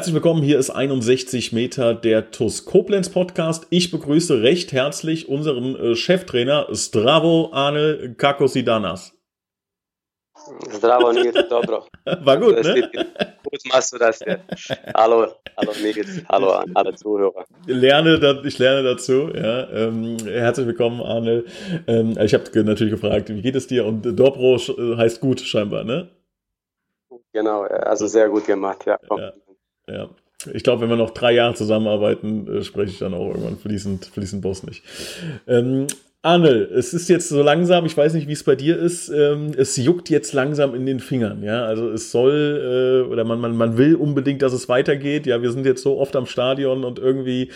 Herzlich 0.00 0.14
willkommen, 0.14 0.42
hier 0.42 0.58
ist 0.58 0.70
61 0.70 1.52
Meter 1.52 1.92
der 1.92 2.30
TUS 2.30 2.64
Koblenz 2.64 3.10
Podcast. 3.10 3.66
Ich 3.68 3.90
begrüße 3.90 4.40
recht 4.40 4.72
herzlich 4.72 5.28
unseren 5.28 5.76
äh, 5.76 5.94
Cheftrainer 5.94 6.68
Stravo 6.72 7.50
Arne 7.52 8.14
Kakosidanas. 8.16 9.12
Zdravo, 10.70 11.12
Nils, 11.12 11.46
dobro. 11.50 11.84
War 12.22 12.38
gut, 12.38 12.64
ne? 12.64 12.90
Gut 13.44 13.60
machst 13.70 13.92
du 13.92 13.98
das 13.98 14.20
ja. 14.20 14.38
Hallo, 14.94 15.34
hallo 15.58 15.72
Nils, 15.82 16.22
hallo 16.30 16.52
an 16.52 16.70
alle 16.72 16.94
Zuhörer. 16.94 17.44
Lerne, 17.66 18.40
ich 18.46 18.58
lerne 18.58 18.82
dazu, 18.82 19.28
ja. 19.34 19.68
Ähm, 19.68 20.16
herzlich 20.24 20.66
willkommen, 20.66 21.02
Arne. 21.02 21.44
Ähm, 21.86 22.16
ich 22.18 22.32
habe 22.32 22.44
natürlich 22.62 22.94
gefragt, 22.94 23.28
wie 23.28 23.42
geht 23.42 23.54
es 23.54 23.66
dir? 23.66 23.84
Und 23.84 24.18
Dobro 24.18 24.56
heißt 24.56 25.20
gut 25.20 25.42
scheinbar, 25.42 25.84
ne? 25.84 26.08
Genau, 27.34 27.64
also 27.64 28.06
sehr 28.06 28.30
gut 28.30 28.46
gemacht, 28.46 28.86
ja. 28.86 28.98
ja. 29.14 29.32
Ja. 29.92 30.08
Ich 30.54 30.62
glaube, 30.62 30.82
wenn 30.82 30.88
wir 30.88 30.96
noch 30.96 31.10
drei 31.10 31.32
Jahre 31.32 31.54
zusammenarbeiten, 31.54 32.46
äh, 32.48 32.62
spreche 32.62 32.92
ich 32.92 32.98
dann 32.98 33.14
auch 33.14 33.28
irgendwann 33.28 33.58
fließend, 33.58 34.06
fließend 34.06 34.40
bosnisch. 34.42 34.82
Ähm, 35.46 35.86
Arne, 36.22 36.48
es 36.48 36.92
ist 36.92 37.08
jetzt 37.08 37.30
so 37.30 37.42
langsam, 37.42 37.86
ich 37.86 37.96
weiß 37.96 38.12
nicht, 38.12 38.28
wie 38.28 38.34
es 38.34 38.44
bei 38.44 38.54
dir 38.54 38.78
ist, 38.78 39.08
ähm, 39.08 39.52
es 39.56 39.78
juckt 39.78 40.10
jetzt 40.10 40.34
langsam 40.34 40.74
in 40.74 40.84
den 40.84 41.00
Fingern, 41.00 41.42
ja. 41.42 41.64
Also 41.64 41.88
es 41.88 42.12
soll 42.12 43.06
äh, 43.06 43.10
oder 43.10 43.24
man, 43.24 43.40
man, 43.40 43.56
man 43.56 43.78
will 43.78 43.94
unbedingt, 43.94 44.42
dass 44.42 44.52
es 44.52 44.68
weitergeht. 44.68 45.26
Ja, 45.26 45.40
wir 45.40 45.50
sind 45.50 45.64
jetzt 45.64 45.82
so 45.82 45.98
oft 45.98 46.14
am 46.16 46.26
Stadion 46.26 46.84
und 46.84 46.98
irgendwie, 46.98 47.48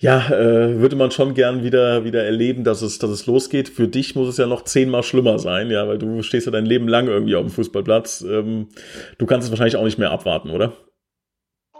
ja, 0.00 0.28
äh, 0.28 0.80
würde 0.80 0.96
man 0.96 1.12
schon 1.12 1.34
gern 1.34 1.62
wieder, 1.62 2.04
wieder 2.04 2.24
erleben, 2.24 2.64
dass 2.64 2.82
es, 2.82 2.98
dass 2.98 3.10
es 3.10 3.26
losgeht. 3.26 3.68
Für 3.68 3.86
dich 3.86 4.16
muss 4.16 4.28
es 4.28 4.38
ja 4.38 4.48
noch 4.48 4.64
zehnmal 4.64 5.04
schlimmer 5.04 5.38
sein, 5.38 5.70
ja, 5.70 5.86
weil 5.86 5.98
du 5.98 6.22
stehst 6.22 6.46
ja 6.46 6.52
dein 6.52 6.66
Leben 6.66 6.88
lang 6.88 7.06
irgendwie 7.06 7.36
auf 7.36 7.44
dem 7.44 7.52
Fußballplatz. 7.52 8.24
Ähm, 8.28 8.70
du 9.18 9.26
kannst 9.26 9.46
es 9.46 9.52
wahrscheinlich 9.52 9.76
auch 9.76 9.84
nicht 9.84 9.98
mehr 9.98 10.10
abwarten, 10.10 10.50
oder? 10.50 10.72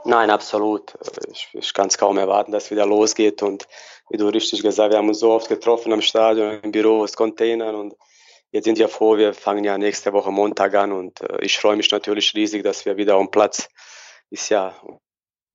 Nein, 0.05 0.31
absolut. 0.31 0.95
Ich, 1.31 1.49
ich 1.53 1.75
kann 1.75 1.89
es 1.89 1.99
kaum 1.99 2.19
erwarten, 2.19 2.53
dass 2.53 2.65
es 2.65 2.71
wieder 2.71 2.87
losgeht. 2.87 3.43
Und 3.43 3.67
wie 4.09 4.17
du 4.17 4.29
richtig 4.29 4.63
gesagt, 4.63 4.93
wir 4.93 4.99
haben 4.99 5.09
uns 5.09 5.21
so 5.21 5.33
oft 5.33 5.49
getroffen 5.49 5.93
am 5.93 6.01
Stadion, 6.01 6.61
im 6.63 6.73
Büro, 6.73 7.03
aus 7.03 7.15
Containern. 7.15 7.75
Und 7.75 7.95
jetzt 8.51 8.65
sind 8.65 8.79
wir 8.79 8.89
froh, 8.89 9.17
wir 9.17 9.35
fangen 9.35 9.65
ja 9.65 9.77
nächste 9.79 10.13
Woche 10.13 10.31
Montag 10.31 10.75
an. 10.75 10.93
Und 10.93 11.21
äh, 11.21 11.45
ich 11.45 11.59
freue 11.59 11.77
mich 11.77 11.91
natürlich 11.91 12.35
riesig, 12.35 12.63
dass 12.63 12.85
wir 12.85 12.97
wieder 12.97 13.15
am 13.15 13.31
Platz 13.31 13.69
ist 14.31 14.49
ja 14.49 14.75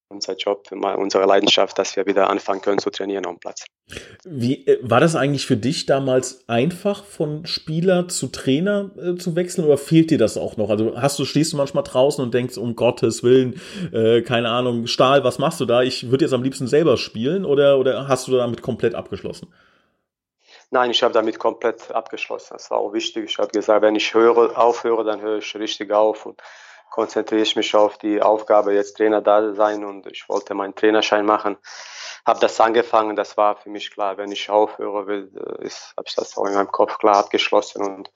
unser 0.09 0.36
Job, 0.36 0.70
unsere 0.72 1.25
Leidenschaft, 1.25 1.78
dass 1.80 1.95
wir 1.95 2.06
wieder 2.06 2.30
anfangen 2.30 2.61
können 2.61 2.80
zu 2.80 2.89
trainieren 2.89 3.25
am 3.25 3.39
Platz. 3.39 3.66
Wie 4.23 4.66
äh, 4.67 4.80
war 4.81 5.00
das 5.00 5.16
eigentlich 5.16 5.45
für 5.45 5.58
dich 5.58 5.86
damals 5.86 6.48
einfach 6.48 7.03
von 7.03 7.45
Spieler 7.45 8.08
zu 8.08 8.28
Trainer 8.28 8.92
äh, 8.98 9.16
zu 9.16 9.36
wechseln 9.36 9.66
oder 9.66 9.78
fehlt 9.78 10.11
dir 10.11 10.17
das 10.17 10.38
auch 10.38 10.58
noch? 10.58 10.70
Also 10.70 10.95
hast 10.95 11.17
du 11.20 11.26
stehst 11.26 11.53
du 11.53 11.58
manchmal 11.58 11.83
draußen 11.83 12.23
und 12.23 12.33
denkst 12.33 12.58
um 12.58 12.76
Gottes 12.76 13.23
willen, 13.23 13.59
äh, 13.92 14.22
keine 14.22 14.50
Ahnung, 14.50 14.88
Stahl, 14.88 15.23
was 15.23 15.39
machst 15.39 15.59
du 15.59 15.66
da? 15.66 15.81
Ich 15.81 16.09
würde 16.09 16.26
jetzt 16.26 16.33
am 16.33 16.44
liebsten 16.44 16.67
selber 16.67 16.98
spielen 16.98 17.45
oder 17.45 17.78
oder 17.80 18.08
hast 18.08 18.28
du 18.28 18.31
damit 18.38 18.61
komplett 18.61 18.95
abgeschlossen? 18.95 19.53
Nein, 20.72 20.92
ich 20.92 21.03
habe 21.03 21.14
damit 21.14 21.39
komplett 21.39 21.92
abgeschlossen. 21.92 22.53
Das 22.53 22.72
war 22.72 22.80
auch 22.80 22.94
wichtig. 22.94 23.26
Ich 23.30 23.38
habe 23.38 23.52
gesagt, 23.52 23.81
wenn 23.81 23.95
ich 23.95 24.14
höre, 24.14 24.58
aufhöre, 24.58 25.03
dann 25.03 25.22
höre 25.22 25.38
ich 25.38 25.56
richtig 25.56 25.92
auf 25.92 26.26
und 26.26 26.42
konzentriere 26.96 27.42
ich 27.42 27.58
mich 27.58 27.76
auf 27.76 27.98
die 27.98 28.22
Aufgabe, 28.22 28.74
jetzt 28.74 28.96
Trainer 28.96 29.22
da 29.22 29.54
sein 29.54 29.84
und 29.84 30.08
ich 30.08 30.30
wollte 30.30 30.54
meinen 30.54 30.76
Trainerschein 30.76 31.26
machen. 31.26 31.58
Habe 32.26 32.39
das 32.39 32.60
angefangen, 32.61 33.17
das 33.17 33.36
war 33.36 33.58
für 33.58 33.70
mich 33.70 33.92
klar, 33.92 34.17
wenn 34.17 34.32
ich 34.32 34.50
aufhöre 34.50 35.14
äh, 35.14 35.70
habe 35.70 36.05
ich 36.05 36.16
das 36.16 36.38
auch 36.38 36.45
in 36.45 36.54
meinem 36.54 36.72
Kopf 36.72 36.98
klar 36.98 37.17
abgeschlossen 37.17 37.84
und 37.84 38.11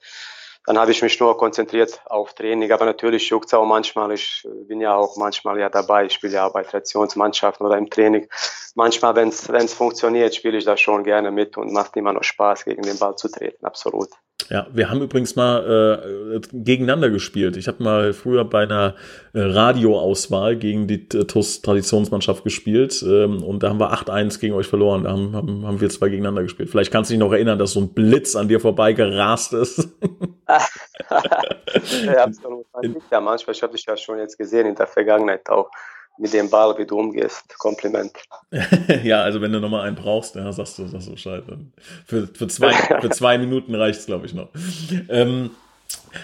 dann 0.64 0.78
habe 0.78 0.92
ich 0.92 1.02
mich 1.02 1.20
nur 1.20 1.36
konzentriert 1.36 2.00
auf 2.06 2.32
Training, 2.32 2.72
aber 2.72 2.86
natürlich 2.86 3.28
juckt 3.28 3.46
es 3.46 3.54
auch 3.54 3.66
manchmal. 3.66 4.12
Ich 4.12 4.46
äh, 4.46 4.64
bin 4.64 4.80
ja 4.80 4.94
auch 4.94 5.16
manchmal 5.16 5.58
ja 5.58 5.68
dabei. 5.68 6.06
Ich 6.06 6.14
spiele 6.14 6.34
ja 6.34 6.48
bei 6.48 6.62
Tradationsmannschaften 6.62 7.66
oder 7.66 7.76
im 7.76 7.90
Training. 7.90 8.28
Manchmal, 8.74 9.14
wenn 9.14 9.28
es 9.28 9.74
funktioniert, 9.74 10.34
spiele 10.34 10.56
ich 10.56 10.64
da 10.64 10.78
schon 10.78 11.04
gerne 11.04 11.30
mit 11.30 11.58
und 11.58 11.72
macht 11.72 11.96
immer 11.96 12.14
noch 12.14 12.24
Spaß, 12.24 12.64
gegen 12.64 12.82
den 12.82 12.98
Ball 12.98 13.16
zu 13.16 13.28
treten. 13.28 13.64
Absolut. 13.66 14.08
Ja, 14.48 14.66
wir 14.72 14.88
haben 14.90 15.02
übrigens 15.02 15.36
mal 15.36 16.02
äh, 16.34 16.40
gegeneinander 16.52 17.10
gespielt. 17.10 17.56
Ich 17.56 17.68
habe 17.68 17.82
mal 17.82 18.12
früher 18.12 18.44
bei 18.44 18.62
einer 18.62 18.94
äh, 19.32 19.40
Radioauswahl 19.40 20.56
gegen 20.56 20.86
die 20.86 21.06
äh, 21.16 21.24
TUS 21.24 21.62
Traditionsmannschaft 21.62 22.44
gespielt 22.44 23.04
ähm, 23.06 23.42
und 23.42 23.62
da 23.62 23.68
haben 23.68 23.80
wir 23.80 23.92
8-1 23.92 24.40
gegen 24.40 24.54
euch 24.54 24.66
verloren. 24.66 25.04
Da 25.04 25.10
haben, 25.10 25.36
haben, 25.36 25.66
haben 25.66 25.80
wir 25.80 25.90
zwei 25.90 26.08
gegeneinander 26.08 26.42
gespielt. 26.42 26.70
Vielleicht 26.70 26.90
kannst 26.90 27.10
du 27.10 27.14
dich 27.14 27.20
noch 27.20 27.32
erinnern, 27.32 27.58
dass 27.58 27.72
so 27.72 27.80
ein 27.80 27.92
Blitz 27.92 28.36
an 28.36 28.48
dir 28.48 28.60
vorbeigerast 28.60 29.52
ist. 29.52 29.88
ja, 32.06 32.24
absolut. 32.24 32.66
Man 32.72 32.96
ja 33.10 33.20
manchmal, 33.20 33.54
ich 33.54 33.62
habe 33.62 33.72
dich 33.72 33.84
ja 33.86 33.96
schon 33.96 34.18
jetzt 34.18 34.38
gesehen 34.38 34.66
in 34.66 34.74
der 34.74 34.86
Vergangenheit 34.86 35.48
auch 35.50 35.70
mit 36.20 36.32
dem 36.32 36.50
Ball, 36.50 36.76
wie 36.78 36.86
du 36.86 36.98
umgehst. 36.98 37.58
Kompliment. 37.58 38.12
ja, 39.02 39.22
also 39.22 39.40
wenn 39.40 39.52
du 39.52 39.60
nochmal 39.60 39.86
einen 39.86 39.96
brauchst, 39.96 40.34
ja, 40.34 40.52
sagst 40.52 40.78
du, 40.78 40.86
sagst 40.86 41.08
du 41.08 41.12
Bescheid. 41.12 41.42
Für, 42.06 42.26
für, 42.26 42.46
zwei, 42.48 42.72
für 43.00 43.10
zwei 43.10 43.38
Minuten 43.38 43.74
reicht 43.74 44.00
es, 44.00 44.06
glaube 44.06 44.26
ich, 44.26 44.34
noch. 44.34 44.48
Ähm, 45.08 45.50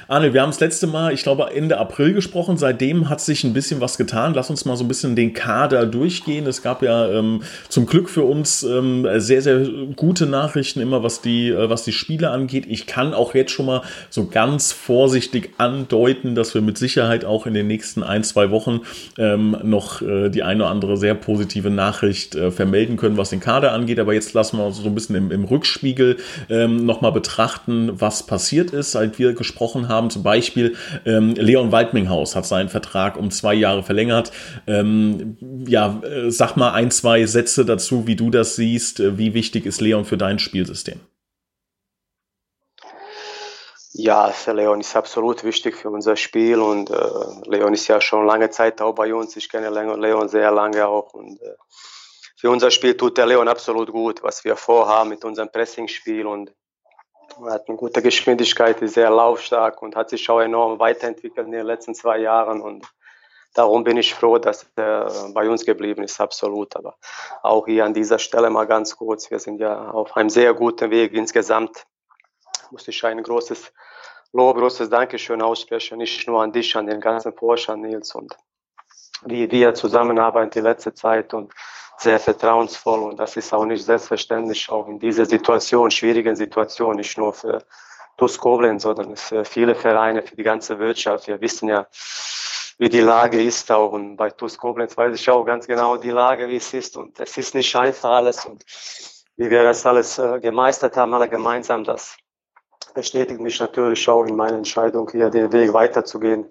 Arne, 0.09 0.33
wir 0.33 0.43
haben 0.43 0.51
das 0.51 0.61
letzte 0.61 0.87
Mal, 0.87 1.13
ich 1.13 1.23
glaube, 1.23 1.51
Ende 1.55 1.79
April 1.79 2.13
gesprochen. 2.13 2.57
Seitdem 2.57 3.09
hat 3.09 3.21
sich 3.21 3.45
ein 3.45 3.53
bisschen 3.53 3.81
was 3.81 3.97
getan. 3.97 4.35
Lass 4.35 4.51
uns 4.51 4.65
mal 4.65 4.77
so 4.77 4.85
ein 4.85 4.89
bisschen 4.89 5.17
den 5.17 5.33
Kader 5.33 5.87
durchgehen. 5.87 6.47
Es 6.47 6.63
gab 6.63 6.83
ja 6.83 7.09
ähm, 7.11 7.43
zum 7.69 7.87
Glück 7.87 8.09
für 8.09 8.23
uns 8.23 8.63
ähm, 8.63 9.07
sehr, 9.17 9.43
sehr 9.43 9.67
gute 9.95 10.27
Nachrichten 10.27 10.81
immer, 10.81 11.03
was 11.03 11.21
die, 11.21 11.49
äh, 11.49 11.69
was 11.71 11.85
die 11.85 11.93
Spiele 11.93 12.31
angeht. 12.31 12.67
Ich 12.69 12.87
kann 12.87 13.15
auch 13.15 13.35
jetzt 13.35 13.53
schon 13.53 13.67
mal 13.67 13.83
so 14.11 14.27
ganz 14.27 14.73
vorsichtig 14.73 15.51
andeuten, 15.59 16.35
dass 16.35 16.55
wir 16.55 16.63
mit 16.63 16.79
Sicherheit 16.79 17.25
auch 17.25 17.47
in 17.47 17.55
den 17.55 17.67
nächsten 17.67 18.03
ein, 18.03 18.25
zwei 18.25 18.51
Wochen 18.51 18.81
ähm, 19.19 19.57
noch 19.63 20.03
äh, 20.03 20.29
die 20.31 20.43
eine 20.43 20.65
oder 20.65 20.71
andere 20.71 20.97
sehr 20.97 21.15
positive 21.15 21.71
Nachricht 21.71 22.35
äh, 22.35 22.51
vermelden 22.51 22.97
können, 22.97 23.17
was 23.17 23.31
den 23.31 23.41
Kader 23.41 23.73
angeht. 23.73 23.99
Aber 23.99 24.15
jetzt 24.15 24.33
lassen 24.35 24.59
wir 24.59 24.67
uns 24.67 24.79
so 24.79 24.87
ein 24.87 24.95
bisschen 24.95 25.17
im, 25.17 25.31
im 25.31 25.45
Rückspiegel 25.45 26.17
ähm, 26.49 26.85
nochmal 26.85 27.13
betrachten, 27.13 27.93
was 27.95 28.27
passiert 28.27 28.71
ist, 28.71 28.93
seit 28.93 29.19
wir 29.19 29.35
gesprochen 29.35 29.76
besprochen 29.77 29.89
haben. 29.89 30.11
Zum 30.11 30.23
Beispiel 30.23 30.77
ähm, 31.05 31.35
Leon 31.35 31.73
Waldminghaus 31.73 32.35
hat 32.35 32.47
seinen 32.47 32.69
Vertrag 32.69 33.17
um 33.17 33.31
zwei 33.31 33.55
Jahre 33.55 33.83
verlängert. 33.83 34.33
Ähm, 34.67 35.37
ja, 35.67 36.01
äh, 36.03 36.31
sag 36.31 36.57
mal 36.57 36.73
ein, 36.73 36.91
zwei 36.91 37.27
Sätze 37.27 37.65
dazu, 37.65 38.07
wie 38.07 38.17
du 38.17 38.31
das 38.31 38.57
siehst. 38.57 39.01
Äh, 39.01 39.19
wie 39.19 39.35
wichtig 39.35 39.67
ist 39.67 39.81
Leon 39.81 40.05
für 40.05 40.17
dein 40.17 40.39
Spielsystem? 40.39 41.01
Ja, 43.99 44.29
für 44.29 44.53
Leon 44.53 44.81
ist 44.81 44.95
absolut 44.95 45.43
wichtig 45.43 45.75
für 45.75 45.89
unser 45.89 46.17
Spiel 46.17 46.61
und 46.61 46.91
äh, 46.91 46.97
Leon 47.47 47.73
ist 47.73 47.89
ja 47.89 47.99
schon 47.99 48.27
lange 48.27 48.51
Zeit 48.51 48.83
auch 48.83 48.95
bei 48.95 49.15
uns. 49.15 49.37
Ich 49.37 49.49
kenne 49.49 49.71
Leon 49.71 50.29
sehr 50.29 50.51
lange 50.53 50.87
auch 50.87 51.15
und 51.15 51.41
äh, 51.41 51.55
für 52.39 52.51
unser 52.51 52.71
Spiel 52.71 52.95
tut 52.95 53.17
der 53.17 53.25
Leon 53.25 53.49
absolut 53.49 53.91
gut, 53.91 54.23
was 54.23 54.45
wir 54.45 54.57
vorhaben 54.57 55.09
mit 55.09 55.25
unserem 55.25 55.51
Pressingspiel 55.51 56.27
und 56.27 56.53
hat 57.45 57.69
eine 57.69 57.77
gute 57.77 58.03
Geschwindigkeit, 58.03 58.81
ist 58.83 58.95
sehr 58.95 59.11
laufstark 59.11 59.83
und 59.83 59.97
hat 59.97 60.11
sich 60.11 60.29
auch 60.31 60.41
enorm 60.41 60.79
weiterentwickelt 60.79 61.47
in 61.47 61.53
den 61.53 61.67
letzten 61.67 61.95
zwei 61.95 62.19
Jahren. 62.19 62.61
Und 62.61 62.87
darum 63.55 63.85
bin 63.85 63.97
ich 63.97 64.15
froh, 64.15 64.39
dass 64.39 64.67
er 64.77 65.11
bei 65.35 65.49
uns 65.49 65.65
geblieben 65.65 66.03
ist, 66.03 66.21
absolut. 66.21 66.77
Aber 66.77 66.97
auch 67.43 67.67
hier 67.67 67.85
an 67.85 67.95
dieser 67.95 68.19
Stelle 68.19 68.51
mal 68.51 68.67
ganz 68.67 68.97
kurz, 68.97 69.31
wir 69.31 69.39
sind 69.39 69.61
ja 69.61 69.91
auf 69.91 70.17
einem 70.17 70.31
sehr 70.31 70.55
guten 70.55 70.91
Weg 70.91 71.13
insgesamt. 71.13 71.85
Muss 72.71 72.89
ich 72.89 73.05
ein 73.05 73.23
großes 73.23 73.73
Lob, 74.33 74.57
großes 74.57 74.91
Dankeschön 74.91 75.41
aussprechen, 75.41 75.99
nicht 75.99 76.27
nur 76.27 76.43
an 76.43 76.53
dich, 76.53 76.75
an 76.77 76.87
den 76.87 77.01
ganzen 77.01 77.33
Vorstand, 77.33 77.83
Nils, 77.83 78.15
und 78.15 78.37
wie 79.25 79.51
wir 79.51 79.73
zusammenarbeiten 79.75 80.51
die 80.51 80.61
letzte 80.61 80.93
Zeit 80.93 81.33
und 81.33 81.53
sehr 81.99 82.21
vertrauensvoll 82.21 83.01
und 83.01 83.17
das 83.19 83.37
ist 83.37 83.53
auch 83.53 83.65
nicht 83.65 83.85
selbstverständlich, 83.85 84.69
auch 84.71 84.87
in 84.89 84.99
dieser 84.99 85.27
Situation, 85.27 85.91
schwierigen 85.91 86.37
Situation, 86.37 86.97
nicht 86.97 87.17
nur 87.17 87.33
für 87.33 87.63
TuS 88.17 88.39
Koblenz, 88.39 88.83
sondern 88.83 89.17
für 89.17 89.45
viele 89.45 89.75
Vereine, 89.75 90.23
für 90.23 90.37
die 90.37 90.43
ganze 90.43 90.79
Wirtschaft. 90.79 91.27
Wir 91.27 91.41
wissen 91.41 91.69
ja, 91.69 91.87
wie 92.79 92.89
die 92.89 93.01
Lage 93.01 93.43
ist 93.43 93.71
auch 93.71 93.93
und 93.93 94.17
bei 94.17 94.31
TuS 94.31 94.59
Koblenz 94.59 94.97
weiß 94.97 95.19
ich 95.19 95.29
auch 95.31 95.45
ganz 95.45 95.67
genau 95.67 95.97
die 95.97 96.11
Lage, 96.11 96.49
wie 96.49 96.57
es 96.57 96.73
ist 96.75 96.97
und 96.97 97.19
es 97.19 97.37
ist 97.37 97.55
nicht 97.55 97.75
einfach 97.75 98.11
alles 98.11 98.45
und 98.45 98.65
wie 99.37 99.51
wir 99.51 99.63
das 99.63 99.85
alles 99.85 100.19
äh, 100.19 100.41
gemeistert 100.41 100.97
haben, 100.97 101.15
alle 101.15 101.29
gemeinsam, 101.29 101.85
das 101.85 102.17
bestätigt 102.95 103.41
mich 103.41 103.61
natürlich 103.61 104.09
auch 104.09 104.25
in 104.25 104.37
meiner 104.37 104.57
Entscheidung, 104.57 105.09
hier 105.11 105.31
den 105.31 105.53
Weg 105.53 105.73
weiterzugehen 105.73 106.51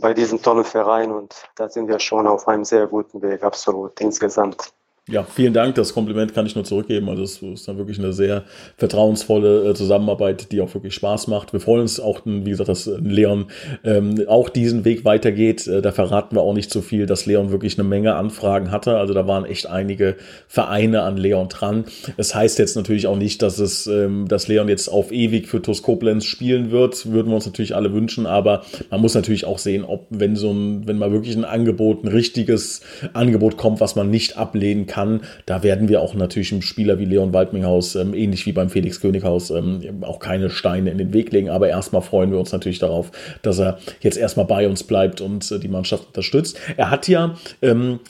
bei 0.00 0.14
diesem 0.14 0.42
tollen 0.42 0.64
Verein 0.64 1.12
und 1.12 1.34
da 1.56 1.68
sind 1.68 1.88
wir 1.88 1.98
schon 1.98 2.26
auf 2.26 2.48
einem 2.48 2.64
sehr 2.64 2.86
guten 2.86 3.22
Weg, 3.22 3.42
absolut, 3.42 4.00
insgesamt. 4.00 4.72
Ja, 5.12 5.24
vielen 5.24 5.52
Dank. 5.52 5.74
Das 5.74 5.92
Kompliment 5.92 6.32
kann 6.32 6.46
ich 6.46 6.54
nur 6.54 6.64
zurückgeben. 6.64 7.10
Also 7.10 7.22
es 7.22 7.42
ist 7.42 7.68
dann 7.68 7.76
wirklich 7.76 7.98
eine 7.98 8.14
sehr 8.14 8.44
vertrauensvolle 8.78 9.68
äh, 9.68 9.74
Zusammenarbeit, 9.74 10.50
die 10.52 10.62
auch 10.62 10.72
wirklich 10.72 10.94
Spaß 10.94 11.26
macht. 11.26 11.52
Wir 11.52 11.60
freuen 11.60 11.82
uns 11.82 12.00
auch, 12.00 12.22
wie 12.24 12.48
gesagt, 12.48 12.70
dass 12.70 12.86
äh, 12.86 12.96
Leon 12.96 13.48
ähm, 13.84 14.24
auch 14.26 14.48
diesen 14.48 14.86
Weg 14.86 15.04
weitergeht. 15.04 15.66
Äh, 15.66 15.82
da 15.82 15.92
verraten 15.92 16.34
wir 16.34 16.40
auch 16.40 16.54
nicht 16.54 16.70
so 16.70 16.80
viel, 16.80 17.04
dass 17.04 17.26
Leon 17.26 17.50
wirklich 17.50 17.78
eine 17.78 17.86
Menge 17.86 18.14
Anfragen 18.14 18.70
hatte. 18.70 18.96
Also 18.96 19.12
da 19.12 19.26
waren 19.28 19.44
echt 19.44 19.66
einige 19.66 20.16
Vereine 20.48 21.02
an 21.02 21.18
Leon 21.18 21.50
dran. 21.50 21.84
Es 22.16 22.32
das 22.32 22.34
heißt 22.34 22.58
jetzt 22.60 22.76
natürlich 22.76 23.06
auch 23.06 23.18
nicht, 23.18 23.42
dass 23.42 23.58
es, 23.58 23.86
ähm, 23.86 24.26
dass 24.28 24.48
Leon 24.48 24.70
jetzt 24.70 24.88
auf 24.88 25.12
ewig 25.12 25.46
für 25.46 25.60
TuS 25.60 25.82
Koblenz 25.82 26.24
spielen 26.24 26.70
wird. 26.70 27.12
Würden 27.12 27.28
wir 27.28 27.34
uns 27.34 27.44
natürlich 27.44 27.76
alle 27.76 27.92
wünschen. 27.92 28.24
Aber 28.24 28.62
man 28.88 29.02
muss 29.02 29.14
natürlich 29.14 29.44
auch 29.44 29.58
sehen, 29.58 29.84
ob 29.84 30.06
wenn 30.08 30.36
so 30.36 30.50
ein, 30.50 30.88
wenn 30.88 30.96
mal 30.96 31.12
wirklich 31.12 31.36
ein 31.36 31.44
Angebot, 31.44 32.02
ein 32.02 32.08
richtiges 32.08 32.80
Angebot 33.12 33.58
kommt, 33.58 33.80
was 33.80 33.94
man 33.94 34.08
nicht 34.08 34.38
ablehnen 34.38 34.86
kann, 34.86 35.01
kann. 35.02 35.20
Da 35.46 35.62
werden 35.62 35.88
wir 35.88 36.00
auch 36.00 36.14
natürlich 36.14 36.52
einem 36.52 36.62
Spieler 36.62 36.98
wie 36.98 37.04
Leon 37.04 37.32
Waldminghaus, 37.32 37.94
ähm, 37.96 38.14
ähnlich 38.14 38.46
wie 38.46 38.52
beim 38.52 38.70
Felix 38.70 39.00
Könighaus, 39.00 39.50
ähm, 39.50 39.80
auch 40.02 40.18
keine 40.18 40.50
Steine 40.50 40.90
in 40.90 40.98
den 40.98 41.12
Weg 41.12 41.32
legen. 41.32 41.50
Aber 41.50 41.68
erstmal 41.68 42.02
freuen 42.02 42.30
wir 42.30 42.38
uns 42.38 42.52
natürlich 42.52 42.78
darauf, 42.78 43.10
dass 43.42 43.58
er 43.58 43.78
jetzt 44.00 44.16
erstmal 44.16 44.46
bei 44.46 44.66
uns 44.66 44.84
bleibt 44.84 45.20
und 45.20 45.50
äh, 45.50 45.58
die 45.58 45.68
Mannschaft 45.68 46.08
unterstützt. 46.08 46.58
Er 46.76 46.90
hat 46.90 47.08
ja 47.08 47.34
ähm, 47.60 48.00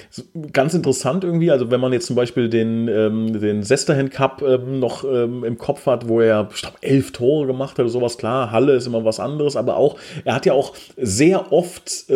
ganz 0.52 0.74
interessant 0.74 1.24
irgendwie, 1.24 1.50
also 1.50 1.70
wenn 1.70 1.80
man 1.80 1.92
jetzt 1.92 2.06
zum 2.06 2.16
Beispiel 2.16 2.48
den, 2.48 2.88
ähm, 2.88 3.40
den 3.40 3.62
Sesterhen 3.62 4.10
Cup 4.10 4.42
ähm, 4.42 4.78
noch 4.78 5.04
ähm, 5.04 5.44
im 5.44 5.58
Kopf 5.58 5.86
hat, 5.86 6.08
wo 6.08 6.20
er, 6.20 6.48
ich 6.54 6.62
glaube, 6.62 6.76
elf 6.80 7.12
Tore 7.12 7.46
gemacht 7.46 7.72
hat 7.72 7.80
oder 7.80 7.88
sowas, 7.88 8.18
klar, 8.18 8.50
Halle 8.50 8.74
ist 8.74 8.86
immer 8.86 9.04
was 9.04 9.20
anderes, 9.20 9.56
aber 9.56 9.76
auch, 9.76 9.96
er 10.24 10.34
hat 10.34 10.46
ja 10.46 10.52
auch 10.52 10.74
sehr 10.96 11.52
oft 11.52 12.06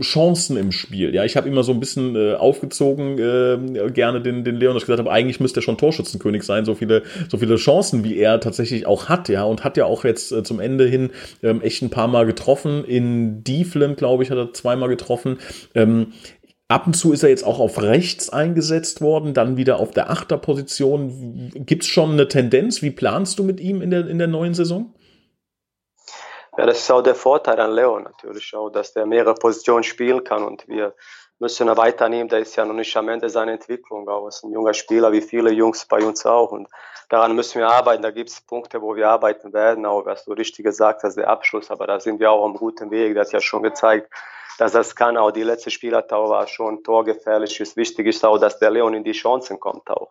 Chancen 0.00 0.56
im 0.56 0.72
Spiel. 0.72 1.14
Ja, 1.14 1.24
ich 1.24 1.36
habe 1.36 1.48
immer 1.48 1.62
so 1.62 1.72
ein 1.72 1.80
bisschen 1.80 2.16
äh, 2.16 2.34
aufgezogen, 2.34 3.18
äh, 3.18 3.90
gerne 3.92 4.20
den, 4.20 4.44
den 4.44 4.56
Leon, 4.56 4.74
dass 4.74 4.82
ich 4.82 4.86
gesagt 4.86 5.00
habe, 5.00 5.10
eigentlich 5.10 5.40
müsste 5.40 5.60
er 5.60 5.62
schon 5.62 5.78
Torschützenkönig 5.78 6.42
sein, 6.42 6.64
so 6.64 6.74
viele, 6.74 7.02
so 7.28 7.38
viele 7.38 7.56
Chancen, 7.56 8.04
wie 8.04 8.18
er 8.18 8.40
tatsächlich 8.40 8.86
auch 8.86 9.08
hat, 9.08 9.28
ja, 9.28 9.44
und 9.44 9.64
hat 9.64 9.76
ja 9.76 9.84
auch 9.84 10.04
jetzt 10.04 10.32
äh, 10.32 10.42
zum 10.42 10.60
Ende 10.60 10.86
hin 10.86 11.10
ähm, 11.42 11.62
echt 11.62 11.82
ein 11.82 11.90
paar 11.90 12.08
Mal 12.08 12.26
getroffen. 12.26 12.84
In 12.84 13.44
Dieflen, 13.44 13.96
glaube 13.96 14.22
ich, 14.22 14.30
hat 14.30 14.38
er 14.38 14.52
zweimal 14.52 14.88
getroffen. 14.88 15.38
Ähm, 15.74 16.12
Ab 16.72 16.86
und 16.86 16.94
zu 16.94 17.12
ist 17.12 17.22
er 17.22 17.28
jetzt 17.28 17.44
auch 17.44 17.58
auf 17.58 17.82
rechts 17.82 18.30
eingesetzt 18.30 19.02
worden, 19.02 19.34
dann 19.34 19.58
wieder 19.58 19.78
auf 19.78 19.90
der 19.90 20.08
Achterposition. 20.08 21.50
Gibt 21.54 21.82
es 21.82 21.88
schon 21.90 22.12
eine 22.12 22.28
Tendenz? 22.28 22.80
Wie 22.80 22.90
planst 22.90 23.38
du 23.38 23.44
mit 23.44 23.60
ihm 23.60 23.82
in 23.82 23.90
der, 23.90 24.06
in 24.08 24.16
der 24.16 24.26
neuen 24.26 24.54
Saison? 24.54 24.94
Ja, 26.56 26.64
das 26.64 26.78
ist 26.78 26.90
auch 26.90 27.02
der 27.02 27.14
Vorteil 27.14 27.60
an 27.60 27.72
Leon 27.72 28.04
natürlich 28.04 28.54
auch, 28.54 28.70
dass 28.70 28.94
der 28.94 29.04
mehrere 29.04 29.34
Positionen 29.34 29.82
spielen 29.82 30.24
kann 30.24 30.44
und 30.44 30.66
wir 30.66 30.94
müssen 31.42 31.68
ihn 31.68 31.76
weiternehmen. 31.76 32.28
Der 32.28 32.38
ist 32.38 32.56
ja 32.56 32.64
noch 32.64 32.72
nicht 32.72 32.96
am 32.96 33.08
Ende 33.08 33.28
seiner 33.28 33.52
Entwicklung. 33.52 34.08
Auch 34.08 34.28
ist 34.28 34.44
ein 34.44 34.52
junger 34.52 34.72
Spieler, 34.72 35.10
wie 35.12 35.20
viele 35.20 35.52
Jungs 35.52 35.84
bei 35.84 35.98
uns 35.98 36.24
auch. 36.24 36.52
Und 36.52 36.68
daran 37.08 37.34
müssen 37.34 37.58
wir 37.58 37.68
arbeiten. 37.68 38.02
Da 38.02 38.12
gibt 38.12 38.30
es 38.30 38.40
Punkte, 38.40 38.80
wo 38.80 38.94
wir 38.94 39.08
arbeiten 39.08 39.52
werden. 39.52 39.84
Auch 39.84 40.06
was 40.06 40.24
du 40.24 40.32
richtig 40.32 40.64
gesagt 40.64 41.02
hast, 41.02 41.16
der 41.16 41.28
Abschluss. 41.28 41.70
Aber 41.70 41.86
da 41.86 41.98
sind 41.98 42.20
wir 42.20 42.30
auch 42.30 42.44
am 42.44 42.54
guten 42.54 42.90
Weg. 42.92 43.16
Das 43.16 43.28
hat 43.28 43.32
ja 43.34 43.40
schon 43.40 43.64
gezeigt, 43.64 44.08
dass 44.58 44.72
das 44.72 44.94
kann. 44.94 45.16
Auch 45.16 45.32
die 45.32 45.42
letzte 45.42 45.70
Spielertau 45.70 46.30
war 46.30 46.46
schon 46.46 46.84
torgefährlich. 46.84 47.60
Es 47.60 47.76
wichtig 47.76 48.06
ist 48.06 48.24
auch, 48.24 48.38
dass 48.38 48.60
der 48.60 48.70
Leon 48.70 48.94
in 48.94 49.04
die 49.04 49.12
Chancen 49.12 49.58
kommt 49.58 49.90
auch 49.90 50.10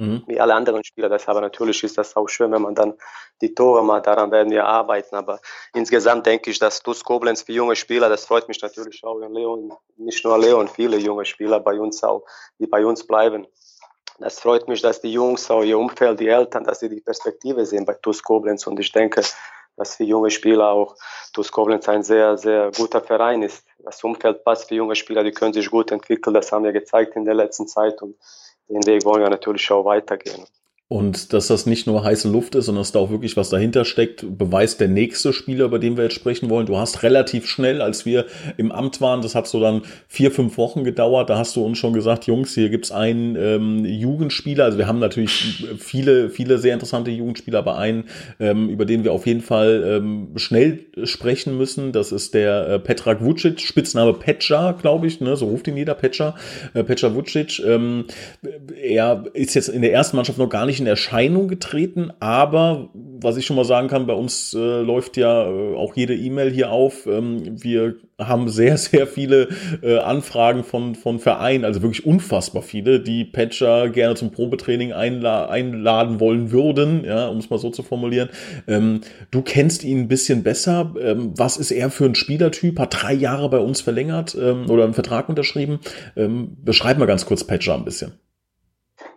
mhm. 0.00 0.24
wie 0.26 0.40
alle 0.40 0.54
anderen 0.54 0.82
Spieler. 0.82 1.08
Deshalb 1.08 1.40
natürlich 1.40 1.82
ist 1.84 1.98
das 1.98 2.16
auch 2.16 2.28
schön, 2.28 2.50
wenn 2.52 2.62
man 2.62 2.74
dann 2.74 2.94
die 3.40 3.54
Tore 3.54 3.84
macht. 3.84 4.06
Daran 4.06 4.30
werden 4.30 4.50
wir 4.50 4.64
arbeiten. 4.64 5.14
Aber 5.14 5.40
insgesamt 5.74 6.26
denke 6.26 6.50
ich, 6.50 6.58
dass 6.58 6.82
TuS 6.82 7.04
Koblenz 7.04 7.42
für 7.42 7.52
junge 7.52 7.76
Spieler, 7.76 8.08
das 8.08 8.24
freut 8.24 8.48
mich 8.48 8.60
natürlich 8.60 9.04
auch. 9.04 9.18
Leon, 9.20 9.72
nicht 9.96 10.24
nur 10.24 10.38
Leon, 10.38 10.68
viele 10.68 10.96
junge 10.96 11.24
Spieler 11.24 11.60
bei 11.60 11.78
uns 11.78 12.02
auch, 12.02 12.24
die 12.58 12.66
bei 12.66 12.84
uns 12.84 13.06
bleiben. 13.06 13.46
Das 14.18 14.38
freut 14.40 14.68
mich, 14.68 14.82
dass 14.82 15.00
die 15.00 15.12
Jungs, 15.12 15.50
auch 15.50 15.62
ihr 15.62 15.78
Umfeld, 15.78 16.20
die 16.20 16.28
Eltern, 16.28 16.64
dass 16.64 16.80
sie 16.80 16.90
die 16.90 17.00
Perspektive 17.00 17.64
sehen 17.64 17.86
bei 17.86 17.94
TuS 17.94 18.22
Koblenz. 18.22 18.66
Und 18.66 18.78
ich 18.78 18.92
denke, 18.92 19.22
dass 19.76 19.96
für 19.96 20.04
junge 20.04 20.30
Spieler 20.30 20.68
auch 20.68 20.94
TuS 21.32 21.50
Koblenz 21.50 21.88
ein 21.88 22.02
sehr, 22.02 22.36
sehr 22.36 22.70
guter 22.70 23.00
Verein 23.00 23.42
ist. 23.42 23.64
Das 23.78 24.04
Umfeld 24.04 24.44
passt 24.44 24.68
für 24.68 24.74
junge 24.74 24.94
Spieler, 24.94 25.24
die 25.24 25.32
können 25.32 25.54
sich 25.54 25.70
gut 25.70 25.90
entwickeln. 25.90 26.34
Das 26.34 26.52
haben 26.52 26.64
wir 26.64 26.72
gezeigt 26.72 27.16
in 27.16 27.24
der 27.24 27.34
letzten 27.34 27.66
Zeit. 27.66 28.02
Und 28.02 28.16
den 28.70 28.86
Weg 28.86 29.04
wollen 29.04 29.22
wir 29.22 29.30
natürlich 29.30 29.70
auch 29.70 29.84
weitergehen. 29.84 30.44
Und 30.92 31.32
dass 31.32 31.46
das 31.46 31.66
nicht 31.66 31.86
nur 31.86 32.02
heiße 32.02 32.28
Luft 32.28 32.56
ist, 32.56 32.66
sondern 32.66 32.80
dass 32.80 32.90
da 32.90 32.98
auch 32.98 33.10
wirklich 33.10 33.36
was 33.36 33.48
dahinter 33.48 33.84
steckt, 33.84 34.26
beweist 34.36 34.80
der 34.80 34.88
nächste 34.88 35.32
Spieler, 35.32 35.66
über 35.66 35.78
den 35.78 35.96
wir 35.96 36.02
jetzt 36.02 36.16
sprechen 36.16 36.50
wollen. 36.50 36.66
Du 36.66 36.78
hast 36.78 37.04
relativ 37.04 37.46
schnell, 37.46 37.80
als 37.80 38.06
wir 38.06 38.26
im 38.56 38.72
Amt 38.72 39.00
waren, 39.00 39.22
das 39.22 39.36
hat 39.36 39.46
so 39.46 39.60
dann 39.60 39.82
vier, 40.08 40.32
fünf 40.32 40.58
Wochen 40.58 40.82
gedauert, 40.82 41.30
da 41.30 41.38
hast 41.38 41.54
du 41.54 41.64
uns 41.64 41.78
schon 41.78 41.92
gesagt, 41.92 42.26
Jungs, 42.26 42.54
hier 42.54 42.70
gibt's 42.70 42.90
einen 42.90 43.36
ähm, 43.36 43.84
Jugendspieler. 43.84 44.64
Also 44.64 44.78
wir 44.78 44.88
haben 44.88 44.98
natürlich 44.98 45.64
viele, 45.78 46.28
viele 46.28 46.58
sehr 46.58 46.74
interessante 46.74 47.12
Jugendspieler, 47.12 47.60
aber 47.60 47.78
einen, 47.78 48.06
ähm, 48.40 48.68
über 48.68 48.84
den 48.84 49.04
wir 49.04 49.12
auf 49.12 49.28
jeden 49.28 49.42
Fall 49.42 49.84
ähm, 49.86 50.32
schnell 50.38 50.86
sprechen 51.04 51.56
müssen. 51.56 51.92
Das 51.92 52.10
ist 52.10 52.34
der 52.34 52.66
äh, 52.68 52.78
Petra 52.80 53.20
Vucic, 53.20 53.60
Spitzname 53.60 54.14
Petra, 54.14 54.72
glaube 54.72 55.06
ich, 55.06 55.20
ne? 55.20 55.36
so 55.36 55.46
ruft 55.46 55.68
ihn 55.68 55.76
jeder, 55.76 55.94
Petra, 55.94 56.34
äh, 56.74 56.82
Petra 56.82 57.14
Vucic. 57.14 57.62
Ähm, 57.64 58.06
er 58.82 59.26
ist 59.34 59.54
jetzt 59.54 59.68
in 59.68 59.82
der 59.82 59.92
ersten 59.92 60.16
Mannschaft 60.16 60.38
noch 60.38 60.48
gar 60.48 60.66
nicht 60.66 60.79
in 60.80 60.86
Erscheinung 60.86 61.48
getreten, 61.48 62.12
aber 62.20 62.90
was 63.22 63.36
ich 63.36 63.46
schon 63.46 63.56
mal 63.56 63.64
sagen 63.64 63.88
kann, 63.88 64.06
bei 64.06 64.14
uns 64.14 64.54
äh, 64.54 64.80
läuft 64.80 65.16
ja 65.16 65.48
äh, 65.48 65.74
auch 65.76 65.94
jede 65.94 66.14
E-Mail 66.14 66.50
hier 66.50 66.70
auf. 66.70 67.06
Ähm, 67.06 67.62
wir 67.62 67.96
haben 68.18 68.48
sehr, 68.48 68.76
sehr 68.78 69.06
viele 69.06 69.48
äh, 69.82 69.98
Anfragen 69.98 70.64
von, 70.64 70.94
von 70.94 71.18
Vereinen, 71.18 71.64
also 71.64 71.82
wirklich 71.82 72.06
unfassbar 72.06 72.62
viele, 72.62 73.00
die 73.00 73.24
Patcher 73.24 73.88
gerne 73.88 74.14
zum 74.14 74.30
Probetraining 74.30 74.92
einla 74.92 75.46
einladen 75.46 76.20
wollen 76.20 76.50
würden, 76.50 77.04
ja, 77.04 77.28
um 77.28 77.38
es 77.38 77.50
mal 77.50 77.58
so 77.58 77.70
zu 77.70 77.82
formulieren. 77.82 78.30
Ähm, 78.66 79.02
du 79.30 79.42
kennst 79.42 79.84
ihn 79.84 80.00
ein 80.00 80.08
bisschen 80.08 80.42
besser. 80.42 80.94
Ähm, 81.00 81.32
was 81.36 81.56
ist 81.56 81.70
er 81.70 81.90
für 81.90 82.06
ein 82.06 82.14
Spielertyp? 82.14 82.78
Hat 82.78 83.02
drei 83.02 83.12
Jahre 83.12 83.50
bei 83.50 83.58
uns 83.58 83.80
verlängert 83.80 84.36
ähm, 84.40 84.68
oder 84.70 84.84
einen 84.84 84.94
Vertrag 84.94 85.28
unterschrieben. 85.28 85.80
Ähm, 86.16 86.56
beschreib 86.64 86.98
mal 86.98 87.06
ganz 87.06 87.26
kurz 87.26 87.44
Patcher 87.44 87.74
ein 87.74 87.84
bisschen. 87.84 88.12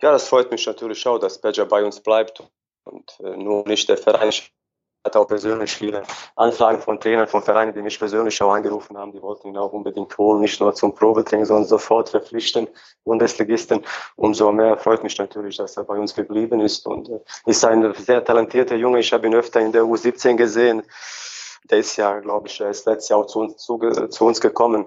Ja, 0.03 0.11
das 0.11 0.27
freut 0.27 0.51
mich 0.51 0.67
natürlich 0.67 1.07
auch, 1.07 1.17
dass 1.17 1.39
Badger 1.39 1.65
bei 1.65 1.81
uns 1.81 2.01
bleibt 2.01 2.43
und 2.83 3.17
äh, 3.23 3.37
nur 3.37 3.65
nicht 3.65 3.87
der 3.87 3.95
Verein 3.95 4.33
hat 5.05 5.15
auch 5.15 5.25
persönlich 5.25 5.71
viele 5.71 6.03
Anfragen 6.35 6.81
von 6.81 6.99
Trainern 6.99 7.25
von 7.29 7.41
Vereinen, 7.41 7.73
die 7.73 7.81
mich 7.81 7.97
persönlich 7.97 8.41
auch 8.41 8.51
angerufen 8.51 8.97
haben. 8.97 9.13
Die 9.13 9.21
wollten 9.21 9.47
ihn 9.47 9.57
auch 9.57 9.71
unbedingt 9.71 10.17
holen, 10.17 10.41
nicht 10.41 10.59
nur 10.59 10.75
zum 10.75 10.93
Probetraining, 10.93 11.45
sondern 11.45 11.63
sofort 11.63 12.09
verpflichten, 12.09 12.67
Bundesligisten. 13.05 13.85
Umso 14.17 14.51
mehr 14.51 14.75
freut 14.77 15.03
mich 15.03 15.17
natürlich, 15.17 15.55
dass 15.55 15.77
er 15.77 15.85
bei 15.85 15.97
uns 15.97 16.13
geblieben 16.13 16.59
ist 16.59 16.85
und 16.85 17.07
äh, 17.07 17.21
ist 17.45 17.63
ein 17.63 17.93
sehr 17.93 18.25
talentierter 18.25 18.75
Junge. 18.75 18.99
Ich 18.99 19.13
habe 19.13 19.25
ihn 19.25 19.33
öfter 19.33 19.61
in 19.61 19.71
der 19.71 19.83
U17 19.83 20.35
gesehen. 20.35 20.83
Der 21.69 21.77
ist 21.77 21.95
ja, 21.95 22.19
glaube 22.19 22.49
ich, 22.49 22.59
er 22.59 22.71
ist 22.71 22.85
letztes 22.85 23.07
Jahr 23.07 23.19
auch 23.19 23.27
zu 23.27 23.39
uns, 23.39 23.55
zu, 23.55 23.77
zu 24.09 24.25
uns 24.25 24.41
gekommen 24.41 24.85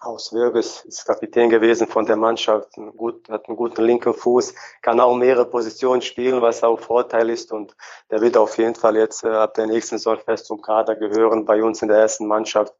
aus 0.00 0.32
Würges, 0.32 0.84
ist 0.84 1.06
Kapitän 1.06 1.50
gewesen 1.50 1.88
von 1.88 2.06
der 2.06 2.16
Mannschaft, 2.16 2.72
gut, 2.96 3.28
hat 3.28 3.48
einen 3.48 3.56
guten 3.56 3.82
linken 3.82 4.14
Fuß, 4.14 4.54
kann 4.80 5.00
auch 5.00 5.16
mehrere 5.16 5.46
Positionen 5.46 6.02
spielen, 6.02 6.40
was 6.40 6.62
auch 6.62 6.78
Vorteil 6.78 7.30
ist. 7.30 7.52
Und 7.52 7.74
der 8.10 8.20
wird 8.20 8.36
auf 8.36 8.56
jeden 8.58 8.76
Fall 8.76 8.96
jetzt 8.96 9.24
äh, 9.24 9.28
ab 9.28 9.54
der 9.54 9.66
nächsten 9.66 9.98
Saison 9.98 10.18
fest 10.18 10.46
zum 10.46 10.62
Kader 10.62 10.94
gehören. 10.94 11.44
Bei 11.44 11.62
uns 11.62 11.82
in 11.82 11.88
der 11.88 11.98
ersten 11.98 12.26
Mannschaft 12.26 12.74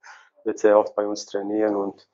wird 0.44 0.60
sehr 0.60 0.78
oft 0.78 0.94
bei 0.94 1.06
uns 1.06 1.26
trainieren 1.26 1.75
und 1.75 2.08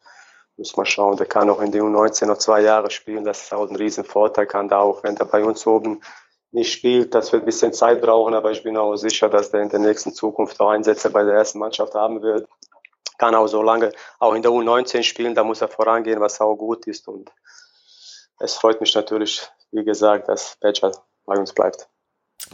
muss 0.57 0.77
mal 0.77 0.87
schauen, 0.87 1.17
der 1.17 1.27
kann 1.27 1.51
auch 1.51 1.61
in 1.61 1.73
der 1.73 1.83
U19 1.83 2.27
noch 2.27 2.39
zwei 2.39 2.63
Jahre 2.63 2.91
spielen, 2.91 3.25
das 3.25 3.43
ist 3.43 3.53
auch 3.53 3.69
ein 3.69 3.77
riesen 3.77 4.05
Vorteil, 4.05 4.47
kann 4.47 4.69
da 4.69 4.79
auch, 4.79 5.03
wenn 5.03 5.17
der 5.17 5.25
bei 5.25 5.45
uns 5.45 5.67
oben 5.67 6.01
nicht 6.53 6.73
spielt, 6.73 7.13
das 7.13 7.33
wird 7.33 7.43
ein 7.43 7.47
bisschen 7.47 7.73
Zeit 7.73 8.01
brauchen, 8.01 8.35
aber 8.35 8.53
ich 8.53 8.63
bin 8.63 8.77
auch 8.77 8.95
sicher, 8.95 9.29
dass 9.29 9.51
der 9.51 9.63
in 9.63 9.69
der 9.69 9.81
nächsten 9.81 10.15
Zukunft 10.15 10.61
auch 10.61 10.71
Einsätze 10.71 11.11
bei 11.11 11.25
der 11.25 11.35
ersten 11.35 11.59
Mannschaft 11.59 11.95
haben 11.95 12.23
wird 12.23 12.49
kann 13.19 13.35
auch 13.35 13.47
so 13.47 13.63
lange 13.63 13.93
auch 14.19 14.35
in 14.35 14.43
der 14.43 14.51
U19 14.51 15.03
spielen, 15.03 15.35
da 15.35 15.45
muss 15.45 15.61
er 15.61 15.69
vorangehen, 15.69 16.21
was 16.21 16.41
auch 16.41 16.57
gut 16.57 16.87
ist. 16.87 17.09
Und 17.09 17.31
es 18.39 18.55
freut 18.55 18.81
mich 18.81 18.95
natürlich, 18.95 19.49
wie 19.71 19.85
gesagt, 19.85 20.29
dass 20.29 20.57
Badger 20.61 20.93
bei 21.25 21.37
uns 21.37 21.53
bleibt. 21.53 21.89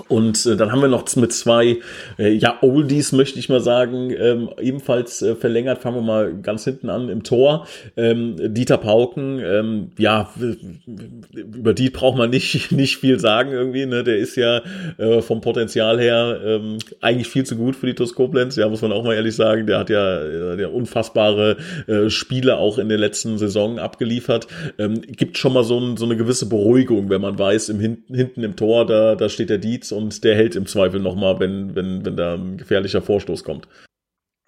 Und 0.09 0.47
äh, 0.47 0.56
dann 0.56 0.73
haben 0.73 0.80
wir 0.80 0.88
noch 0.88 1.04
mit 1.16 1.32
zwei, 1.32 1.78
äh, 2.18 2.30
ja, 2.30 2.59
Oldies, 2.62 3.12
möchte 3.12 3.38
ich 3.38 3.49
mal 3.49 3.61
sagen, 3.61 4.11
ähm, 4.16 4.50
ebenfalls 4.61 5.20
äh, 5.20 5.35
verlängert. 5.35 5.78
Fangen 5.78 5.97
wir 5.97 6.02
mal 6.02 6.35
ganz 6.40 6.64
hinten 6.64 6.88
an 6.90 7.09
im 7.09 7.23
Tor. 7.23 7.66
Ähm, 7.97 8.54
Dieter 8.54 8.78
Pauken, 8.78 9.40
ähm, 9.40 9.90
ja, 9.99 10.30
über 11.35 11.75
die 11.75 11.90
braucht 11.90 12.16
man 12.16 12.30
nicht, 12.30 12.73
nicht 12.73 12.99
viel 12.99 13.18
sagen 13.18 13.50
irgendwie. 13.50 13.87
Ne? 13.87 14.04
Der 14.04 14.18
ist 14.18 14.37
ja 14.37 14.62
äh, 14.99 15.20
vom 15.23 15.40
Potenzial 15.40 15.99
her 16.00 16.40
ähm, 16.44 16.78
eigentlich 17.00 17.28
viel 17.28 17.44
zu 17.44 17.56
gut 17.56 17.76
für 17.76 17.87
die 17.87 17.94
TuS 17.94 18.14
Koblenz. 18.14 18.56
Ja, 18.56 18.68
muss 18.68 18.82
man 18.82 18.92
auch 18.92 19.04
mal 19.04 19.14
ehrlich 19.14 19.35
sagen. 19.35 19.66
Der 19.66 19.78
hat 19.78 19.90
ja 19.90 20.20
äh, 20.23 20.56
der 20.56 20.73
unfassbare 20.73 21.56
äh, 21.87 22.11
Spiele 22.11 22.59
auch 22.59 22.78
in 22.78 22.88
der 22.88 22.99
letzten 22.99 23.38
Saison 23.38 23.78
abgeliefert. 23.78 24.47
Ähm, 24.78 25.00
gibt 25.02 25.37
schon 25.37 25.52
mal 25.52 25.64
so, 25.64 25.78
ein, 25.78 25.97
so 25.97 26.04
eine 26.04 26.16
gewisse 26.16 26.49
Beruhigung, 26.49 27.11
wenn 27.11 27.20
man 27.20 27.38
weiß, 27.38 27.70
im 27.70 27.80
hinten, 27.80 28.14
hinten 28.14 28.44
im 28.44 28.56
Tor, 28.56 28.87
da, 28.87 29.16
da 29.16 29.28
steht 29.28 29.50
der 29.50 29.59
Dieter 29.59 29.79
Beats 29.80 29.92
und 29.92 30.22
der 30.25 30.37
hält 30.37 30.56
im 30.56 30.66
Zweifel 30.66 31.00
nochmal, 31.00 31.40
wenn, 31.40 31.75
wenn, 31.75 32.04
wenn 32.04 32.16
da 32.16 32.34
ein 32.34 32.58
gefährlicher 32.58 33.02
Vorstoß 33.02 33.44
kommt. 33.44 33.66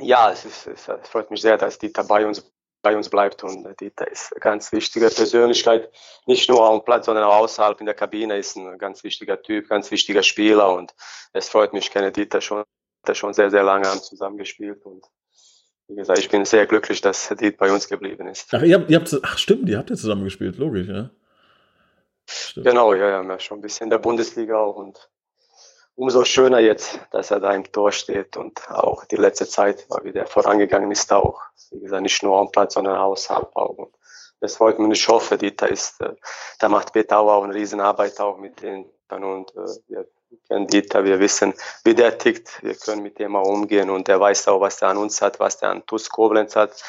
Ja, 0.00 0.30
es, 0.30 0.44
ist, 0.44 0.66
es 0.66 0.90
freut 1.08 1.30
mich 1.30 1.40
sehr, 1.40 1.58
dass 1.58 1.78
Dieter 1.78 2.04
bei 2.04 2.26
uns 2.26 2.50
bei 2.84 2.96
uns 2.96 3.08
bleibt 3.08 3.44
und 3.44 3.64
Dieter 3.80 4.10
ist 4.10 4.32
eine 4.32 4.40
ganz 4.40 4.72
wichtige 4.72 5.08
Persönlichkeit, 5.08 5.88
nicht 6.26 6.50
nur 6.50 6.68
am 6.68 6.84
Platz, 6.84 7.06
sondern 7.06 7.22
auch 7.22 7.36
außerhalb 7.36 7.78
in 7.78 7.86
der 7.86 7.94
Kabine 7.94 8.36
ist 8.36 8.56
ein 8.56 8.76
ganz 8.76 9.04
wichtiger 9.04 9.40
Typ, 9.40 9.68
ganz 9.68 9.92
wichtiger 9.92 10.24
Spieler 10.24 10.74
und 10.74 10.92
es 11.32 11.48
freut 11.48 11.72
mich, 11.72 11.84
ich 11.84 11.90
kenne 11.92 12.10
Dieter 12.10 12.40
schon, 12.40 12.64
schon 13.12 13.34
sehr, 13.34 13.52
sehr 13.52 13.62
lange 13.62 13.86
haben 13.86 14.00
zusammengespielt 14.00 14.84
und 14.84 15.04
wie 15.86 15.94
gesagt, 15.94 16.18
ich 16.18 16.28
bin 16.28 16.44
sehr 16.44 16.66
glücklich, 16.66 17.00
dass 17.00 17.28
Dieter 17.28 17.56
bei 17.56 17.72
uns 17.72 17.86
geblieben 17.86 18.26
ist. 18.26 18.52
Ach, 18.52 18.62
ihr 18.62 18.74
habt, 18.74 18.90
ihr 18.90 18.98
habt, 18.98 19.16
ach 19.22 19.38
stimmt, 19.38 19.68
ihr 19.68 19.78
habt 19.78 19.90
ja 19.90 19.94
zusammengespielt, 19.94 20.56
logisch, 20.56 20.88
ja. 20.88 21.10
Stimmt. 22.26 22.66
Genau, 22.66 22.94
ja, 22.94 23.22
ja, 23.22 23.38
schon 23.38 23.58
ein 23.58 23.62
bisschen 23.62 23.84
in 23.84 23.90
der 23.90 23.98
Bundesliga 23.98 24.58
auch 24.58 24.76
und 24.76 25.08
umso 25.94 26.25
schöner 26.25 26.58
jetzt, 26.58 26.99
dass 27.11 27.30
er 27.30 27.40
da 27.40 27.52
im 27.52 27.70
Tor 27.70 27.92
steht 27.92 28.37
und 28.37 28.68
auch 28.70 29.04
die 29.04 29.16
letzte 29.16 29.46
Zeit, 29.46 29.87
wie 30.02 30.12
der 30.12 30.26
vorangegangen 30.26 30.90
ist, 30.90 31.12
auch, 31.12 31.40
wie 31.70 31.80
gesagt, 31.80 32.02
nicht 32.02 32.22
nur 32.22 32.38
am 32.38 32.50
Platz, 32.50 32.75
sondern 32.75 32.96
außerhalb 32.96 33.54
auch. 33.56 33.88
Das 34.40 34.56
freut 34.56 34.78
mich. 34.78 35.00
Ich 35.00 35.08
hoffe, 35.08 35.38
Dieter 35.38 35.70
ist, 35.70 36.00
äh, 36.00 36.14
da 36.58 36.68
macht 36.68 36.92
Peter 36.92 37.20
auch 37.20 37.44
eine 37.44 37.54
Riesenarbeit 37.54 38.18
auch 38.20 38.38
mit 38.38 38.61
den 38.62 38.90
und 39.11 39.54
äh, 39.54 39.68
wir 39.88 40.08
kennen 40.49 40.66
Dieter, 40.66 41.04
wir 41.04 41.20
wissen, 41.20 41.54
wie 41.84 41.94
der 41.94 42.16
tickt, 42.16 42.62
wir 42.62 42.75
können 42.75 43.02
mit 43.02 43.18
dem 43.18 43.37
auch 43.37 43.46
umgehen 43.46 43.90
und 43.90 44.08
der 44.08 44.18
weiß 44.18 44.49
auch, 44.49 44.61
was 44.61 44.78
der 44.78 44.88
an 44.88 44.96
uns 44.96 45.20
hat, 45.20 45.38
was 45.38 45.58
der 45.58 45.70
an 45.70 45.84
TuS 45.87 46.08
Koblenz 46.08 46.56
hat, 46.56 46.82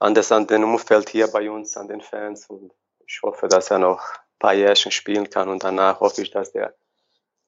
anders 0.00 0.32
an 0.32 0.46
den 0.46 0.64
Umfeld 0.64 1.08
hier 1.08 1.28
bei 1.28 1.48
uns, 1.48 1.76
an 1.76 1.88
den 1.88 2.00
Fans 2.00 2.46
und 2.46 2.72
ich 3.06 3.20
hoffe, 3.22 3.46
dass 3.46 3.70
er 3.70 3.78
noch 3.78 4.00
ein 4.00 4.38
paar 4.38 4.54
Jährchen 4.54 4.90
spielen 4.90 5.30
kann 5.30 5.48
und 5.48 5.62
danach 5.62 6.00
hoffe 6.00 6.22
ich, 6.22 6.30
dass 6.30 6.52
der 6.52 6.74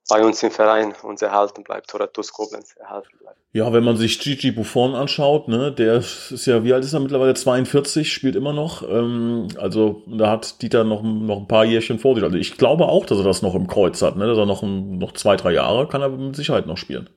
bei 0.08 0.22
uns 0.22 0.42
im 0.42 0.50
Verein 0.50 0.94
uns 1.02 1.22
erhalten 1.22 1.64
bleibt 1.64 1.94
oder 1.94 2.12
TuS 2.12 2.32
Koblenz 2.32 2.74
erhalten 2.76 3.16
bleibt. 3.18 3.38
Ja, 3.52 3.72
wenn 3.72 3.84
man 3.84 3.96
sich 3.96 4.20
Gigi 4.20 4.50
Buffon 4.50 4.94
anschaut, 4.94 5.48
ne, 5.48 5.72
der 5.72 5.96
ist 5.96 6.46
ja, 6.46 6.62
wie 6.64 6.74
alt 6.74 6.84
ist 6.84 6.92
er 6.92 7.00
mittlerweile? 7.00 7.34
42, 7.34 8.12
spielt 8.12 8.36
immer 8.36 8.52
noch. 8.52 8.82
Ähm, 8.82 9.48
also 9.58 10.02
da 10.06 10.30
hat 10.30 10.60
Dieter 10.60 10.84
noch, 10.84 11.02
noch 11.02 11.38
ein 11.38 11.48
paar 11.48 11.64
Jährchen 11.64 11.98
vor 11.98 12.14
sich. 12.14 12.24
Also 12.24 12.36
ich 12.36 12.58
glaube 12.58 12.86
auch, 12.86 13.06
dass 13.06 13.18
er 13.18 13.24
das 13.24 13.42
noch 13.42 13.54
im 13.54 13.66
Kreuz 13.66 14.02
hat, 14.02 14.16
ne, 14.16 14.26
dass 14.26 14.36
er 14.36 14.46
noch, 14.46 14.62
noch 14.62 15.12
zwei, 15.12 15.36
drei 15.36 15.52
Jahre 15.52 15.88
kann 15.88 16.02
er 16.02 16.10
mit 16.10 16.36
Sicherheit 16.36 16.66
noch 16.66 16.76
spielen. 16.76 17.08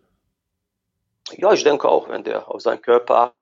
Ja, 1.32 1.52
ich 1.52 1.64
denke 1.64 1.90
auch, 1.90 2.08
wenn 2.08 2.24
der 2.24 2.50
auf 2.50 2.62
seinen 2.62 2.82
Körper 2.82 3.34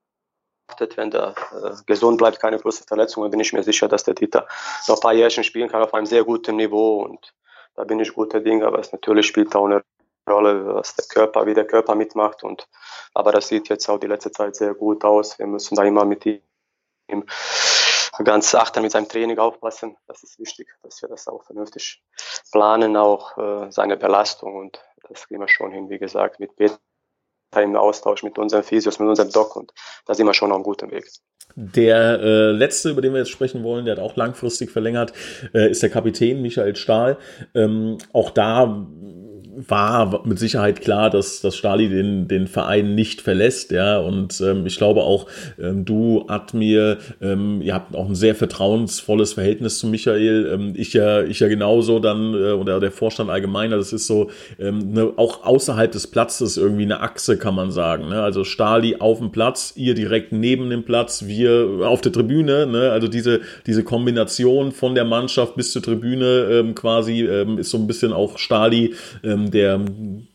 achtet, 0.68 0.96
wenn 0.96 1.10
der 1.10 1.34
äh, 1.52 1.72
gesund 1.86 2.18
bleibt, 2.18 2.40
keine 2.40 2.58
großen 2.58 2.86
Verletzungen, 2.86 3.30
bin 3.30 3.40
ich 3.40 3.52
mir 3.52 3.62
sicher, 3.62 3.88
dass 3.88 4.02
der 4.02 4.14
Dieter 4.14 4.48
noch 4.88 4.96
ein 4.96 5.00
paar 5.00 5.14
Jährchen 5.14 5.44
spielen 5.44 5.68
kann 5.68 5.82
auf 5.82 5.94
einem 5.94 6.06
sehr 6.06 6.24
guten 6.24 6.56
Niveau 6.56 7.02
und 7.02 7.32
da 7.76 7.84
bin 7.84 8.00
ich 8.00 8.14
guter 8.14 8.40
Dinge, 8.40 8.66
aber 8.66 8.78
es 8.78 8.92
natürlich 8.92 9.26
spielt 9.26 9.54
auch 9.54 9.66
eine 9.66 9.82
Rolle, 10.28 10.74
was 10.74 10.94
der 10.94 11.04
Körper, 11.04 11.46
wie 11.46 11.54
der 11.54 11.66
Körper 11.66 11.94
mitmacht. 11.94 12.42
Und, 12.42 12.68
aber 13.14 13.32
das 13.32 13.48
sieht 13.48 13.68
jetzt 13.68 13.88
auch 13.88 13.98
die 13.98 14.06
letzte 14.06 14.32
Zeit 14.32 14.56
sehr 14.56 14.74
gut 14.74 15.04
aus. 15.04 15.38
Wir 15.38 15.46
müssen 15.46 15.76
da 15.76 15.84
immer 15.84 16.04
mit 16.04 16.26
ihm 16.26 16.40
ganz 18.24 18.54
achten, 18.54 18.82
mit 18.82 18.92
seinem 18.92 19.08
Training 19.08 19.38
aufpassen. 19.38 19.96
Das 20.06 20.22
ist 20.22 20.38
wichtig, 20.38 20.68
dass 20.82 21.02
wir 21.02 21.08
das 21.08 21.28
auch 21.28 21.44
vernünftig 21.44 22.02
planen, 22.50 22.96
auch 22.96 23.36
äh, 23.36 23.70
seine 23.70 23.96
Belastung. 23.96 24.56
Und 24.56 24.82
das 25.08 25.28
kriegen 25.28 25.40
wir 25.40 25.48
schon 25.48 25.70
hin, 25.70 25.90
wie 25.90 25.98
gesagt, 25.98 26.40
mit 26.40 26.56
Peter 26.56 26.78
im 27.56 27.76
Austausch 27.76 28.22
mit 28.22 28.38
unseren 28.38 28.64
Physios, 28.64 28.98
mit 28.98 29.08
unserem 29.08 29.30
Doc. 29.30 29.56
Und 29.56 29.72
da 30.06 30.14
sind 30.14 30.26
wir 30.26 30.34
schon 30.34 30.50
auf 30.50 30.56
einem 30.56 30.64
guten 30.64 30.90
Weg. 30.90 31.08
Der 31.54 32.20
äh, 32.20 32.50
letzte, 32.50 32.90
über 32.90 33.00
den 33.00 33.12
wir 33.12 33.20
jetzt 33.20 33.30
sprechen 33.30 33.62
wollen, 33.62 33.86
der 33.86 33.96
hat 33.96 34.02
auch 34.02 34.16
langfristig 34.16 34.70
verlängert, 34.70 35.12
äh, 35.54 35.70
ist 35.70 35.82
der 35.82 35.88
Kapitän 35.88 36.42
Michael 36.42 36.76
Stahl. 36.76 37.16
Ähm, 37.54 37.96
auch 38.12 38.30
da 38.30 38.86
war 39.56 40.26
mit 40.26 40.38
Sicherheit 40.38 40.80
klar, 40.80 41.10
dass, 41.10 41.40
dass 41.40 41.56
Stali 41.56 41.88
den, 41.88 42.28
den 42.28 42.46
Verein 42.46 42.94
nicht 42.94 43.22
verlässt, 43.22 43.70
ja. 43.70 43.98
Und 43.98 44.40
ähm, 44.40 44.66
ich 44.66 44.76
glaube 44.76 45.02
auch, 45.02 45.26
ähm, 45.58 45.84
du, 45.84 46.24
Admir, 46.28 46.98
ähm, 47.20 47.62
ihr 47.62 47.74
habt 47.74 47.94
auch 47.96 48.08
ein 48.08 48.14
sehr 48.14 48.34
vertrauensvolles 48.34 49.32
Verhältnis 49.32 49.78
zu 49.78 49.86
Michael. 49.86 50.50
Ähm, 50.52 50.72
ich 50.76 50.92
ja, 50.92 51.22
ich 51.22 51.40
ja 51.40 51.48
genauso 51.48 51.98
dann, 51.98 52.34
äh, 52.34 52.52
oder 52.52 52.80
der 52.80 52.92
Vorstand 52.92 53.30
allgemeiner, 53.30 53.76
das 53.76 53.92
ist 53.92 54.06
so, 54.06 54.30
ähm, 54.58 54.92
ne, 54.92 55.12
auch 55.16 55.44
außerhalb 55.44 55.90
des 55.90 56.06
Platzes 56.06 56.56
irgendwie 56.56 56.84
eine 56.84 57.00
Achse, 57.00 57.38
kann 57.38 57.54
man 57.54 57.70
sagen. 57.70 58.08
Ne? 58.08 58.22
Also 58.22 58.44
Stali 58.44 58.96
auf 58.96 59.18
dem 59.18 59.32
Platz, 59.32 59.72
ihr 59.76 59.94
direkt 59.94 60.32
neben 60.32 60.68
dem 60.70 60.84
Platz, 60.84 61.24
wir 61.26 61.80
auf 61.82 62.00
der 62.00 62.12
Tribüne, 62.12 62.66
ne? 62.66 62.90
Also 62.90 63.08
diese, 63.08 63.40
diese 63.66 63.84
Kombination 63.84 64.72
von 64.72 64.94
der 64.94 65.04
Mannschaft 65.04 65.56
bis 65.56 65.72
zur 65.72 65.82
Tribüne 65.82 66.48
ähm, 66.50 66.74
quasi 66.74 67.22
ähm, 67.22 67.58
ist 67.58 67.70
so 67.70 67.78
ein 67.78 67.86
bisschen 67.86 68.12
auch 68.12 68.38
Stali 68.38 68.94
ähm, 69.22 69.45
der, 69.50 69.80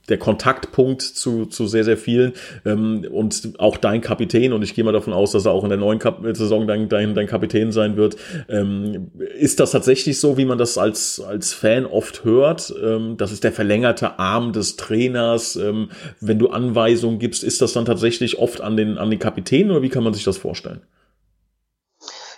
der 0.10 0.18
Kontaktpunkt 0.18 1.02
zu, 1.02 1.46
zu 1.46 1.68
sehr, 1.68 1.84
sehr 1.84 1.98
vielen 1.98 2.34
ähm, 2.66 3.08
und 3.12 3.54
auch 3.60 3.78
dein 3.78 4.02
Kapitän 4.02 4.54
und 4.54 4.62
ich 4.62 4.74
gehe 4.74 4.84
mal 4.84 4.92
davon 4.92 5.14
aus, 5.14 5.32
dass 5.32 5.46
er 5.46 5.52
auch 5.52 5.64
in 5.64 5.70
der 5.70 5.78
neuen 5.78 6.00
Kap 6.00 6.20
Saison 6.34 6.68
dein, 6.68 6.90
dein, 6.90 7.16
dein 7.16 7.28
Kapitän 7.28 7.72
sein 7.72 7.98
wird. 7.98 8.18
Ähm, 8.50 9.12
ist 9.38 9.60
das 9.60 9.72
tatsächlich 9.72 10.20
so, 10.20 10.38
wie 10.38 10.46
man 10.46 10.58
das 10.58 10.78
als, 10.78 11.20
als 11.20 11.54
Fan 11.54 11.86
oft 11.86 12.24
hört? 12.24 12.74
Ähm, 12.82 13.18
das 13.18 13.32
ist 13.32 13.44
der 13.44 13.52
verlängerte 13.52 14.20
Arm 14.20 14.54
des 14.54 14.76
Trainers. 14.76 15.56
Ähm, 15.56 15.90
wenn 16.20 16.40
du 16.40 16.50
Anweisungen 16.50 17.20
gibst, 17.20 17.44
ist 17.44 17.62
das 17.62 17.74
dann 17.74 17.86
tatsächlich 17.86 18.40
oft 18.40 18.62
an 18.62 18.78
den, 18.78 18.98
an 18.98 19.10
den 19.10 19.20
Kapitän 19.20 19.72
oder 19.72 19.82
wie 19.82 19.90
kann 19.90 20.04
man 20.04 20.14
sich 20.14 20.24
das 20.24 20.38
vorstellen? 20.38 20.82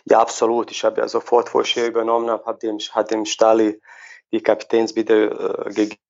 Ja, 0.06 0.20
absolut. 0.20 0.70
Ich 0.72 0.84
habe 0.84 1.01
ja 1.01 1.08
sofort, 1.08 1.53
wo 1.53 1.62
ich 1.62 1.74
hier 1.74 1.88
übernommen 1.88 2.30
habe, 2.30 2.46
hat 2.46 2.62
dem, 2.62 2.77
hat 2.77 3.12
dem 3.12 3.25
Stali 3.25 3.80
die 4.32 4.42
Kapitänsbitte 4.42 5.65
äh, 5.65 5.74
gegeben 5.74 6.02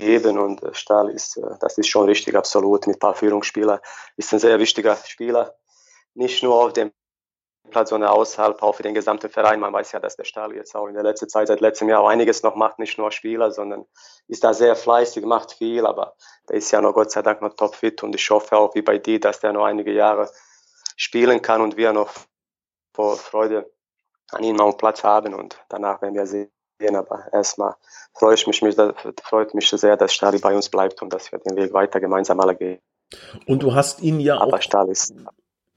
geben 0.00 0.38
und 0.38 0.62
äh, 0.62 0.74
Stahl 0.74 1.10
ist, 1.10 1.36
äh, 1.36 1.42
das 1.60 1.78
ist 1.78 1.88
schon 1.88 2.06
richtig, 2.06 2.34
absolut, 2.34 2.86
mit 2.86 2.96
ein 2.96 2.98
paar 2.98 3.14
Führungsspielern. 3.14 3.80
Ist 4.16 4.32
ein 4.32 4.38
sehr 4.38 4.58
wichtiger 4.58 4.96
Spieler, 4.96 5.54
nicht 6.14 6.42
nur 6.42 6.64
auf 6.64 6.72
dem 6.72 6.92
Platz, 7.70 7.90
sondern 7.90 8.10
außerhalb, 8.10 8.62
auch 8.62 8.74
für 8.74 8.82
den 8.82 8.94
gesamten 8.94 9.30
Verein. 9.30 9.60
Man 9.60 9.72
weiß 9.72 9.92
ja, 9.92 10.00
dass 10.00 10.16
der 10.16 10.24
Stahl 10.24 10.54
jetzt 10.54 10.74
auch 10.74 10.86
in 10.86 10.94
der 10.94 11.02
letzten 11.02 11.28
Zeit, 11.28 11.48
seit 11.48 11.60
letztem 11.60 11.88
Jahr 11.88 12.00
auch 12.00 12.08
einiges 12.08 12.42
noch 12.42 12.56
macht, 12.56 12.78
nicht 12.78 12.98
nur 12.98 13.12
Spieler, 13.12 13.52
sondern 13.52 13.86
ist 14.26 14.44
da 14.44 14.52
sehr 14.52 14.76
fleißig, 14.76 15.24
macht 15.24 15.52
viel, 15.52 15.86
aber 15.86 16.16
der 16.48 16.56
ist 16.56 16.70
ja 16.70 16.80
noch 16.80 16.94
Gott 16.94 17.10
sei 17.10 17.22
Dank 17.22 17.40
noch 17.42 17.54
topfit 17.54 18.02
und 18.02 18.14
ich 18.14 18.28
hoffe 18.30 18.56
auch 18.56 18.74
wie 18.74 18.82
bei 18.82 18.98
dir, 18.98 19.20
dass 19.20 19.40
der 19.40 19.52
noch 19.52 19.64
einige 19.64 19.92
Jahre 19.92 20.30
spielen 20.96 21.40
kann 21.42 21.60
und 21.60 21.76
wir 21.76 21.92
noch 21.92 22.10
vor 22.92 23.16
Freude 23.16 23.70
an 24.30 24.42
ihm 24.42 24.60
auf 24.60 24.76
Platz 24.76 25.04
haben 25.04 25.34
und 25.34 25.62
danach 25.68 26.02
werden 26.02 26.14
wir 26.14 26.26
sehen, 26.26 26.50
aber 26.88 27.32
erstmal 27.32 27.74
freue 28.14 28.34
ich 28.34 28.46
mich, 28.46 28.60
freut 29.22 29.54
mich 29.54 29.68
sehr, 29.68 29.96
dass 29.96 30.12
Stali 30.14 30.38
bei 30.38 30.54
uns 30.54 30.68
bleibt 30.68 31.02
und 31.02 31.12
dass 31.12 31.30
wir 31.32 31.38
den 31.38 31.56
Weg 31.56 31.72
weiter 31.72 32.00
gemeinsam 32.00 32.40
alle 32.40 32.56
gehen. 32.56 32.80
Und 33.46 33.62
du 33.62 33.74
hast 33.74 34.00
ihn 34.00 34.20
ja 34.20 34.40
aber 34.40 34.58
auch. 34.58 34.62
Stahl 34.62 34.88
ist, 34.88 35.14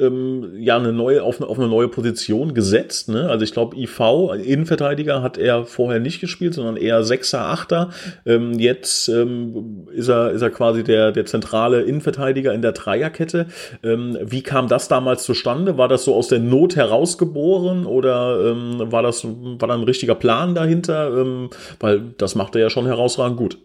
ähm, 0.03 0.51
ja 0.57 0.77
eine 0.77 0.93
neue 0.93 1.23
auf, 1.23 1.39
eine, 1.39 1.49
auf 1.49 1.57
eine 1.57 1.67
neue 1.67 1.87
Position 1.87 2.53
gesetzt. 2.53 3.09
Ne? 3.09 3.29
Also 3.29 3.43
ich 3.43 3.53
glaube, 3.53 3.77
IV, 3.77 3.99
Innenverteidiger, 4.43 5.21
hat 5.21 5.37
er 5.37 5.65
vorher 5.65 5.99
nicht 5.99 6.21
gespielt, 6.21 6.53
sondern 6.53 6.77
eher 6.77 7.03
Sechser, 7.03 7.41
Achter. 7.41 7.89
Ähm, 8.25 8.59
jetzt 8.59 9.07
ähm, 9.09 9.87
ist 9.91 10.09
er 10.09 10.31
ist 10.31 10.41
er 10.41 10.49
quasi 10.49 10.83
der 10.83 11.11
der 11.11 11.25
zentrale 11.25 11.81
Innenverteidiger 11.81 12.53
in 12.53 12.61
der 12.61 12.73
Dreierkette. 12.73 13.47
Ähm, 13.83 14.17
wie 14.21 14.41
kam 14.41 14.67
das 14.67 14.87
damals 14.87 15.23
zustande? 15.23 15.77
War 15.77 15.87
das 15.87 16.03
so 16.03 16.15
aus 16.15 16.27
der 16.27 16.39
Not 16.39 16.75
herausgeboren 16.75 17.85
oder 17.85 18.51
ähm, 18.51 18.91
war 18.91 19.03
das 19.03 19.23
war 19.25 19.67
da 19.67 19.73
ein 19.73 19.83
richtiger 19.83 20.15
Plan 20.15 20.55
dahinter? 20.55 21.17
Ähm, 21.17 21.49
weil 21.79 22.01
das 22.17 22.35
macht 22.35 22.55
er 22.55 22.61
ja 22.61 22.69
schon 22.69 22.85
herausragend 22.85 23.37
gut. 23.37 23.57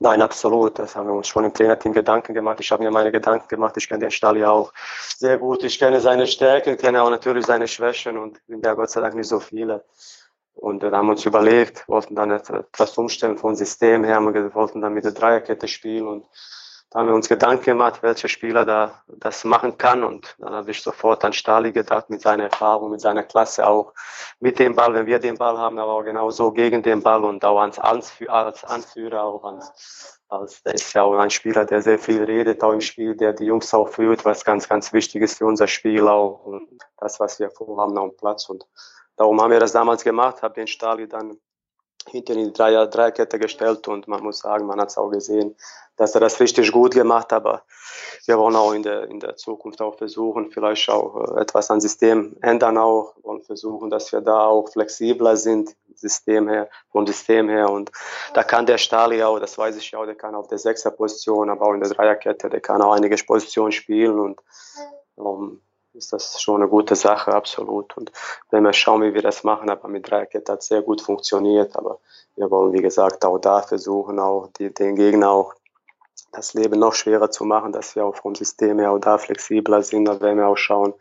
Nein, 0.00 0.20
absolut. 0.20 0.78
Das 0.78 0.96
haben 0.96 1.08
wir 1.08 1.14
uns 1.14 1.28
schon 1.28 1.44
im 1.44 1.54
Trainerteam 1.54 1.92
Gedanken 1.92 2.34
gemacht. 2.34 2.58
Ich 2.60 2.70
habe 2.70 2.82
mir 2.82 2.90
meine 2.90 3.10
Gedanken 3.10 3.48
gemacht. 3.48 3.76
Ich 3.76 3.88
kenne 3.88 4.00
den 4.00 4.10
Stall 4.10 4.36
ja 4.36 4.50
auch 4.50 4.72
sehr 5.16 5.38
gut. 5.38 5.64
Ich 5.64 5.78
kenne 5.78 6.00
seine 6.00 6.26
Stärken, 6.26 6.76
kenne 6.76 7.02
auch 7.02 7.10
natürlich 7.10 7.46
seine 7.46 7.68
Schwächen 7.68 8.18
und 8.18 8.44
bin 8.46 8.60
ja 8.62 8.74
Gott 8.74 8.90
sei 8.90 9.00
Dank 9.00 9.14
nicht 9.14 9.28
so 9.28 9.40
viele. 9.40 9.84
Und 10.54 10.82
wir 10.82 10.90
haben 10.92 11.08
uns 11.08 11.24
überlegt, 11.24 11.88
wollten 11.88 12.14
dann 12.14 12.30
etwas 12.30 12.98
umstellen 12.98 13.38
vom 13.38 13.54
System 13.54 14.04
her, 14.04 14.20
wir 14.20 14.54
wollten 14.54 14.82
dann 14.82 14.92
mit 14.92 15.04
der 15.04 15.12
Dreierkette 15.12 15.66
spielen 15.66 16.06
und 16.06 16.26
da 16.92 16.98
haben 16.98 17.08
wir 17.08 17.14
uns 17.14 17.28
Gedanken 17.28 17.64
gemacht, 17.64 18.02
welcher 18.02 18.28
Spieler 18.28 18.66
da 18.66 19.02
das 19.06 19.44
machen 19.44 19.78
kann. 19.78 20.04
Und 20.04 20.36
dann 20.38 20.52
habe 20.52 20.70
ich 20.70 20.82
sofort 20.82 21.24
an 21.24 21.32
Stali 21.32 21.72
gedacht, 21.72 22.10
mit 22.10 22.20
seiner 22.20 22.44
Erfahrung, 22.44 22.90
mit 22.90 23.00
seiner 23.00 23.22
Klasse 23.22 23.66
auch 23.66 23.94
mit 24.40 24.58
dem 24.58 24.74
Ball, 24.74 24.92
wenn 24.92 25.06
wir 25.06 25.18
den 25.18 25.38
Ball 25.38 25.56
haben, 25.56 25.78
aber 25.78 25.92
auch 25.92 26.02
genauso 26.02 26.52
gegen 26.52 26.82
den 26.82 27.02
Ball 27.02 27.24
und 27.24 27.44
auch 27.46 27.58
als, 27.58 27.78
als 27.78 28.64
Anführer, 28.64 29.22
auch 29.24 29.42
als, 29.42 30.20
als, 30.28 30.62
der 30.62 30.74
ist 30.74 30.92
ja 30.92 31.02
auch 31.02 31.16
ein 31.16 31.30
Spieler, 31.30 31.64
der 31.64 31.80
sehr 31.80 31.98
viel 31.98 32.24
redet, 32.24 32.62
auch 32.62 32.72
im 32.72 32.82
Spiel, 32.82 33.16
der 33.16 33.32
die 33.32 33.46
Jungs 33.46 33.72
auch 33.72 33.88
führt, 33.88 34.26
was 34.26 34.44
ganz, 34.44 34.68
ganz 34.68 34.92
wichtig 34.92 35.22
ist 35.22 35.38
für 35.38 35.46
unser 35.46 35.68
Spiel 35.68 36.06
auch 36.06 36.44
und 36.44 36.78
das, 36.98 37.18
was 37.20 37.38
wir 37.38 37.50
vorhaben 37.50 37.96
auf 37.96 38.10
dem 38.10 38.16
Platz. 38.18 38.50
Und 38.50 38.66
darum 39.16 39.40
haben 39.40 39.50
wir 39.50 39.60
das 39.60 39.72
damals 39.72 40.04
gemacht, 40.04 40.42
habe 40.42 40.54
den 40.54 40.66
Stali 40.66 41.08
dann 41.08 41.38
hinter 42.08 42.34
in 42.34 42.46
die 42.46 42.52
Dreier, 42.52 42.86
Dreierkette 42.86 43.38
gestellt 43.38 43.88
und 43.88 44.08
man 44.08 44.22
muss 44.22 44.40
sagen, 44.40 44.66
man 44.66 44.80
hat 44.80 44.90
es 44.90 44.98
auch 44.98 45.10
gesehen, 45.10 45.54
dass 45.96 46.14
er 46.14 46.20
das 46.20 46.40
richtig 46.40 46.72
gut 46.72 46.94
gemacht 46.94 47.32
hat, 47.32 47.44
aber 47.44 47.62
wir 48.26 48.38
wollen 48.38 48.56
auch 48.56 48.72
in 48.72 48.82
der, 48.82 49.04
in 49.04 49.20
der 49.20 49.36
Zukunft 49.36 49.80
auch 49.80 49.96
versuchen, 49.96 50.50
vielleicht 50.50 50.88
auch 50.88 51.36
äh, 51.36 51.40
etwas 51.40 51.70
an 51.70 51.80
System 51.80 52.36
ändern 52.40 52.78
auch, 52.78 53.14
wollen 53.22 53.42
versuchen, 53.42 53.90
dass 53.90 54.12
wir 54.12 54.20
da 54.20 54.46
auch 54.46 54.68
flexibler 54.68 55.36
sind, 55.36 55.74
System 55.94 56.48
her, 56.48 56.68
vom 56.90 57.06
System 57.06 57.48
her 57.48 57.70
und 57.70 57.92
da 58.34 58.42
kann 58.42 58.66
der 58.66 58.78
Stali 58.78 59.22
auch, 59.22 59.38
das 59.38 59.56
weiß 59.56 59.76
ich 59.76 59.94
auch, 59.94 60.06
der 60.06 60.14
kann 60.14 60.34
auf 60.34 60.48
der 60.48 60.58
Sechser 60.58 60.90
Position, 60.90 61.50
aber 61.50 61.66
auch 61.66 61.74
in 61.74 61.80
der 61.80 61.90
Dreierkette, 61.90 62.48
der 62.48 62.60
kann 62.60 62.82
auch 62.82 62.92
einige 62.92 63.16
Positionen 63.22 63.72
spielen 63.72 64.18
und 64.18 64.40
um, 65.16 65.60
ist 65.94 66.12
das 66.12 66.40
schon 66.40 66.62
eine 66.62 66.70
gute 66.70 66.96
Sache, 66.96 67.32
absolut. 67.34 67.96
Und 67.96 68.12
wenn 68.50 68.64
wir 68.64 68.72
schauen, 68.72 69.02
wie 69.02 69.14
wir 69.14 69.22
das 69.22 69.44
machen, 69.44 69.70
aber 69.70 69.88
mit 69.88 70.10
Dreierkette 70.10 70.52
hat 70.52 70.62
sehr 70.62 70.82
gut 70.82 71.02
funktioniert, 71.02 71.76
aber 71.76 71.98
wir 72.36 72.50
wollen, 72.50 72.72
wie 72.72 72.82
gesagt, 72.82 73.24
auch 73.24 73.38
da 73.38 73.62
versuchen, 73.62 74.18
auch 74.18 74.48
die, 74.58 74.72
den 74.72 74.96
Gegner 74.96 75.30
auch 75.30 75.54
das 76.32 76.54
Leben 76.54 76.80
noch 76.80 76.94
schwerer 76.94 77.30
zu 77.30 77.44
machen, 77.44 77.72
dass 77.72 77.94
wir 77.94 78.06
auch 78.06 78.16
vom 78.16 78.34
System 78.34 78.78
her 78.78 78.92
auch 78.92 78.98
da 78.98 79.18
flexibler 79.18 79.82
sind, 79.82 80.06
da 80.06 80.18
werden 80.20 80.38
wir 80.38 80.48
auch 80.48 80.56
schauen, 80.56 80.94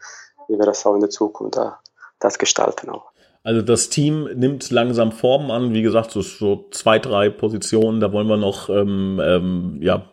wie 0.48 0.58
wir 0.58 0.66
das 0.66 0.86
auch 0.86 0.96
in 0.96 1.02
der 1.02 1.10
Zukunft 1.10 1.56
da, 1.56 1.80
das 2.20 2.38
gestalten 2.38 2.90
auch. 2.90 3.11
Also 3.44 3.64
das 3.64 3.90
Team 3.90 4.30
nimmt 4.36 4.70
langsam 4.70 5.12
Formen 5.12 5.50
an, 5.50 5.74
wie 5.74 5.82
gesagt, 5.82 6.12
so, 6.12 6.22
so 6.22 6.68
zwei, 6.70 7.00
drei 7.00 7.30
Positionen, 7.30 8.00
da 8.00 8.14
wollen 8.14 8.28
wir 8.28 8.38
noch 8.38 8.70
ähm, 8.70 9.20
ähm, 9.24 9.80
ja, 9.82 10.12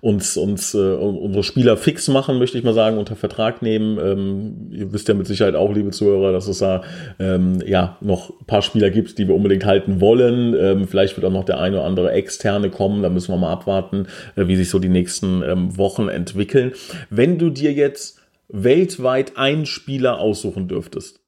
uns, 0.00 0.36
uns 0.36 0.72
äh, 0.72 0.78
unsere 0.78 1.42
Spieler 1.42 1.76
fix 1.76 2.06
machen, 2.06 2.38
möchte 2.38 2.56
ich 2.56 2.62
mal 2.62 2.72
sagen, 2.72 2.98
unter 2.98 3.16
Vertrag 3.16 3.62
nehmen. 3.62 3.98
Ähm, 3.98 4.70
ihr 4.70 4.92
wisst 4.92 5.08
ja 5.08 5.14
mit 5.14 5.26
Sicherheit 5.26 5.56
auch, 5.56 5.74
liebe 5.74 5.90
Zuhörer, 5.90 6.30
dass 6.30 6.46
es 6.46 6.58
da 6.58 6.82
ähm, 7.18 7.60
ja 7.66 7.96
noch 8.00 8.30
ein 8.30 8.46
paar 8.46 8.62
Spieler 8.62 8.90
gibt, 8.90 9.18
die 9.18 9.26
wir 9.26 9.34
unbedingt 9.34 9.64
halten 9.64 10.00
wollen. 10.00 10.54
Ähm, 10.54 10.86
vielleicht 10.86 11.16
wird 11.16 11.26
auch 11.26 11.32
noch 11.32 11.44
der 11.44 11.58
eine 11.58 11.78
oder 11.78 11.86
andere 11.86 12.12
externe 12.12 12.70
kommen, 12.70 13.02
da 13.02 13.08
müssen 13.08 13.32
wir 13.32 13.38
mal 13.38 13.52
abwarten, 13.52 14.06
äh, 14.36 14.46
wie 14.46 14.54
sich 14.54 14.70
so 14.70 14.78
die 14.78 14.88
nächsten 14.88 15.42
ähm, 15.42 15.76
Wochen 15.76 16.08
entwickeln. 16.08 16.74
Wenn 17.10 17.38
du 17.38 17.50
dir 17.50 17.72
jetzt 17.72 18.20
weltweit 18.48 19.36
einen 19.36 19.66
Spieler 19.66 20.20
aussuchen 20.20 20.68
dürftest, 20.68 21.25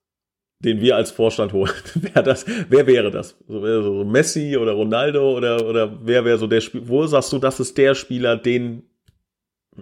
den 0.61 0.81
wir 0.81 0.97
als 0.97 1.11
Vorstand 1.11 1.53
holen. 1.53 1.73
wer, 1.95 2.23
das, 2.23 2.45
wer 2.47 2.87
wäre 2.87 3.11
das? 3.11 3.37
So, 3.47 3.83
so 3.83 4.05
Messi 4.05 4.57
oder 4.57 4.73
Ronaldo 4.73 5.37
oder, 5.37 5.65
oder 5.65 5.99
wer 6.03 6.25
wäre 6.25 6.39
so 6.39 6.47
der 6.47 6.61
Spieler? 6.61 6.89
Wo 6.89 7.07
sagst 7.07 7.33
du, 7.33 7.39
das 7.39 7.61
ist 7.61 7.79
der 7.79 7.95
Spieler, 7.95 8.37
den 8.37 8.89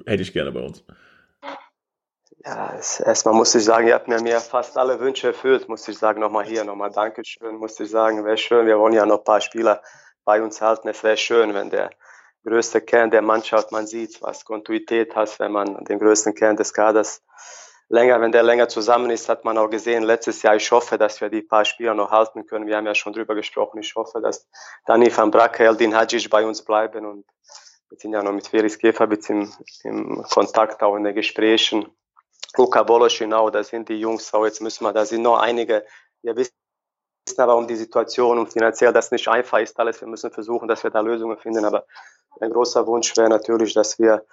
hätte 0.07 0.23
ich 0.23 0.33
gerne 0.33 0.53
bei 0.53 0.61
uns? 0.61 0.85
Ja, 2.45 2.75
erstmal 3.05 3.35
muss 3.35 3.55
ich 3.57 3.65
sagen, 3.65 3.89
ihr 3.89 3.95
habt 3.95 4.07
mir, 4.07 4.41
fast 4.41 4.79
alle 4.79 5.01
Wünsche 5.01 5.29
erfüllt. 5.29 5.69
Muss 5.69 5.89
ich 5.89 5.99
sagen, 5.99 6.21
nochmal 6.21 6.45
hier, 6.45 6.63
nochmal 6.63 6.93
Dankeschön. 6.93 7.57
Muss 7.57 7.81
ich 7.81 7.91
sagen, 7.91 8.25
wäre 8.25 8.37
schön. 8.37 8.67
Wir 8.67 8.79
wollen 8.79 8.93
ja 8.93 9.05
noch 9.05 9.19
ein 9.19 9.25
paar 9.25 9.41
Spieler 9.41 9.83
bei 10.25 10.41
uns 10.41 10.61
halten. 10.61 10.87
Es 10.89 11.03
wäre 11.03 11.17
schön, 11.17 11.55
wenn 11.55 11.71
der 11.71 11.91
größte 12.45 12.81
Kern 12.81 13.11
der 13.11 13.23
Mannschaft, 13.23 13.73
man 13.73 13.89
sieht, 13.89 14.23
was 14.23 14.45
Kontinuität 14.45 15.17
hat, 15.17 15.41
wenn 15.41 15.51
man 15.51 15.85
den 15.87 15.99
größten 15.99 16.35
Kern 16.35 16.57
des 16.57 16.73
Kaders 16.73 17.23
länger, 17.89 18.21
wenn 18.21 18.33
der 18.33 18.43
länger 18.43 18.69
zusammen 18.69 19.11
ist, 19.11 19.29
hat 19.29 19.45
man 19.45 19.59
auch 19.59 19.69
gesehen 19.69 20.03
letztes 20.03 20.43
Jahr. 20.43 20.57
Ich 20.57 20.71
hoffe, 20.71 20.99
dass 20.99 21.21
wir 21.21 21.29
die 21.29 21.43
paar 21.43 21.65
Spieler 21.65 21.95
noch 21.95 22.11
halten 22.11 22.47
können. 22.47 22.67
Wir 22.67 22.77
haben 22.77 22.87
ja 22.87 22.95
schon 22.95 23.13
drüber 23.13 23.35
gesprochen. 23.35 23.79
Ich 23.81 23.95
hoffe, 23.95 24.21
dass 24.21 24.49
Dani 24.87 25.15
van 25.15 25.31
Brakke, 25.31 25.65
Eldin 25.65 25.95
Hadjic 25.95 26.29
bei 26.31 26.45
uns 26.45 26.63
bleiben 26.65 27.07
und 27.07 27.25
wir 27.89 27.99
sind 27.99 28.13
ja 28.13 28.23
noch 28.23 28.33
mit 28.33 28.49
Felix 28.49 28.79
Gefabitz 28.79 29.31
im, 29.31 29.53
im 29.85 30.23
Kontakt, 30.25 30.83
auch 30.83 30.97
in 30.97 31.05
den 31.05 31.15
Gesprächen. 31.15 31.87
Luca 32.57 32.83
Boloschinau, 32.83 33.51
da 33.51 33.63
sind 33.63 33.89
die 33.89 34.01
Jungs 34.01 34.33
auch, 34.35 34.45
jetzt 34.45 34.61
müssen 34.61 34.85
wir, 34.85 34.93
da 34.93 35.05
sind 35.05 35.23
noch 35.23 35.39
einige, 35.39 35.85
wir 36.23 36.37
wissen 36.37 36.53
aber 37.37 37.57
um 37.57 37.67
die 37.67 37.77
Situation 37.77 38.39
und 38.39 38.53
finanziell 38.53 38.93
das 38.93 39.11
nicht 39.11 39.29
einfach 39.29 39.59
ist 39.59 39.79
alles. 39.79 40.01
Wir 40.01 40.09
müssen 40.09 40.31
versuchen, 40.31 40.69
dass 40.69 40.83
wir 40.85 40.91
da 40.91 41.01
Lösungen 41.01 41.37
finden, 41.37 41.65
aber 41.65 41.87
ein 42.41 42.51
großer 42.51 42.87
Wunsch 42.87 43.17
wäre 43.17 43.29
natürlich, 43.29 43.75
dass 43.75 43.99
wir 43.99 44.25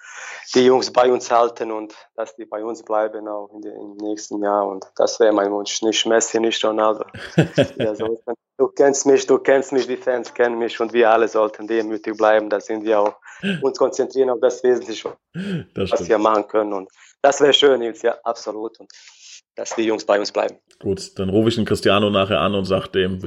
die 0.53 0.65
Jungs 0.65 0.91
bei 0.91 1.11
uns 1.11 1.31
halten 1.31 1.71
und 1.71 1.93
dass 2.15 2.35
die 2.35 2.45
bei 2.45 2.63
uns 2.63 2.83
bleiben 2.83 3.27
auch 3.27 3.49
in 3.53 3.61
den, 3.61 3.73
im 3.75 3.97
nächsten 3.97 4.41
Jahr. 4.43 4.67
Und 4.67 4.85
das 4.95 5.19
wäre 5.19 5.33
mein 5.33 5.51
Wunsch. 5.51 5.81
Nicht 5.81 6.05
Messi, 6.05 6.39
nicht 6.39 6.63
Ronaldo. 6.63 7.05
du 8.57 8.67
kennst 8.69 9.05
mich, 9.05 9.25
du 9.25 9.37
kennst 9.39 9.71
mich, 9.71 9.87
die 9.87 9.97
Fans 9.97 10.33
kennen 10.33 10.57
mich 10.57 10.79
und 10.79 10.93
wir 10.93 11.09
alle 11.09 11.27
sollten 11.27 11.67
demütig 11.67 12.17
bleiben. 12.17 12.49
Da 12.49 12.59
sind 12.59 12.83
wir 12.83 12.99
auch 12.99 13.15
uns 13.61 13.77
konzentrieren 13.77 14.29
auf 14.29 14.39
das 14.41 14.63
Wesentliche, 14.63 15.15
das 15.73 15.91
was 15.91 16.07
wir 16.07 16.17
machen 16.17 16.47
können. 16.47 16.73
Und 16.73 16.89
das 17.21 17.39
wäre 17.39 17.53
schön, 17.53 17.79
Nils, 17.79 18.01
ja, 18.01 18.17
absolut. 18.23 18.79
Und 18.79 18.91
dass 19.55 19.75
die 19.75 19.83
Jungs 19.83 20.05
bei 20.05 20.19
uns 20.19 20.31
bleiben. 20.31 20.55
Gut, 20.79 21.17
dann 21.17 21.29
rufe 21.29 21.49
ich 21.49 21.55
den 21.55 21.63
Cristiano 21.63 22.09
nachher 22.09 22.41
an 22.41 22.55
und 22.55 22.65
sage 22.65 22.89
dem, 22.89 23.19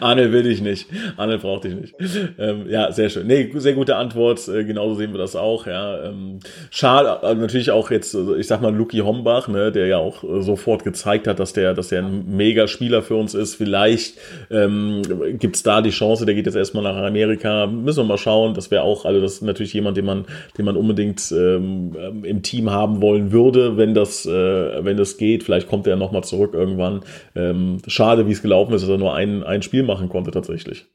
Arne 0.00 0.32
will 0.32 0.42
dich 0.42 0.60
nicht, 0.60 0.88
Arne 1.16 1.38
braucht 1.38 1.64
dich 1.64 1.74
nicht. 1.74 1.94
Ähm, 2.38 2.68
ja, 2.68 2.90
sehr 2.90 3.10
schön. 3.10 3.26
Nee, 3.26 3.52
sehr 3.54 3.74
gute 3.74 3.94
Antwort, 3.96 4.48
äh, 4.48 4.64
genauso 4.64 4.94
sehen 4.94 5.12
wir 5.12 5.18
das 5.18 5.36
auch. 5.36 5.66
Ja. 5.66 6.02
Ähm, 6.04 6.40
schade, 6.70 7.22
also 7.22 7.40
natürlich 7.40 7.70
auch 7.70 7.90
jetzt, 7.90 8.14
also 8.16 8.34
ich 8.34 8.46
sag 8.46 8.60
mal, 8.60 8.74
Luki 8.74 8.98
Hombach, 8.98 9.46
ne, 9.46 9.70
der 9.70 9.86
ja 9.86 9.98
auch 9.98 10.24
äh, 10.24 10.42
sofort 10.42 10.82
gezeigt 10.82 11.28
hat, 11.28 11.38
dass 11.38 11.52
der, 11.52 11.74
dass 11.74 11.88
der 11.88 12.02
ein 12.02 12.36
mega 12.36 12.66
Spieler 12.66 13.02
für 13.02 13.14
uns 13.16 13.34
ist. 13.34 13.54
Vielleicht 13.54 14.18
ähm, 14.50 15.02
gibt 15.38 15.64
da 15.64 15.80
die 15.80 15.90
Chance, 15.90 16.26
der 16.26 16.34
geht 16.34 16.46
jetzt 16.46 16.56
erstmal 16.56 16.82
nach 16.82 16.96
Amerika. 16.96 17.66
Müssen 17.66 18.00
wir 18.00 18.04
mal 18.04 18.18
schauen. 18.18 18.54
Das 18.54 18.70
wäre 18.70 18.82
auch, 18.82 19.04
also 19.04 19.20
das 19.20 19.34
ist 19.34 19.42
natürlich 19.42 19.74
jemand, 19.74 19.96
den 19.96 20.06
man, 20.06 20.24
den 20.58 20.64
man 20.64 20.76
unbedingt 20.76 21.30
ähm, 21.30 22.24
im 22.24 22.42
Team 22.42 22.70
haben 22.70 23.00
wollen 23.02 23.30
würde, 23.30 23.76
wenn 23.76 23.94
das 23.94 24.26
äh, 24.26 24.69
wenn 24.80 24.98
es 24.98 25.16
geht. 25.16 25.44
Vielleicht 25.44 25.68
kommt 25.68 25.86
er 25.86 25.96
nochmal 25.96 26.24
zurück 26.24 26.54
irgendwann. 26.54 27.04
Ähm, 27.34 27.82
schade, 27.86 28.26
wie 28.26 28.32
es 28.32 28.42
gelaufen 28.42 28.74
ist, 28.74 28.82
dass 28.82 28.90
er 28.90 28.98
nur 28.98 29.14
ein, 29.14 29.42
ein 29.42 29.62
Spiel 29.62 29.82
machen 29.82 30.08
konnte 30.08 30.30
tatsächlich. 30.30 30.86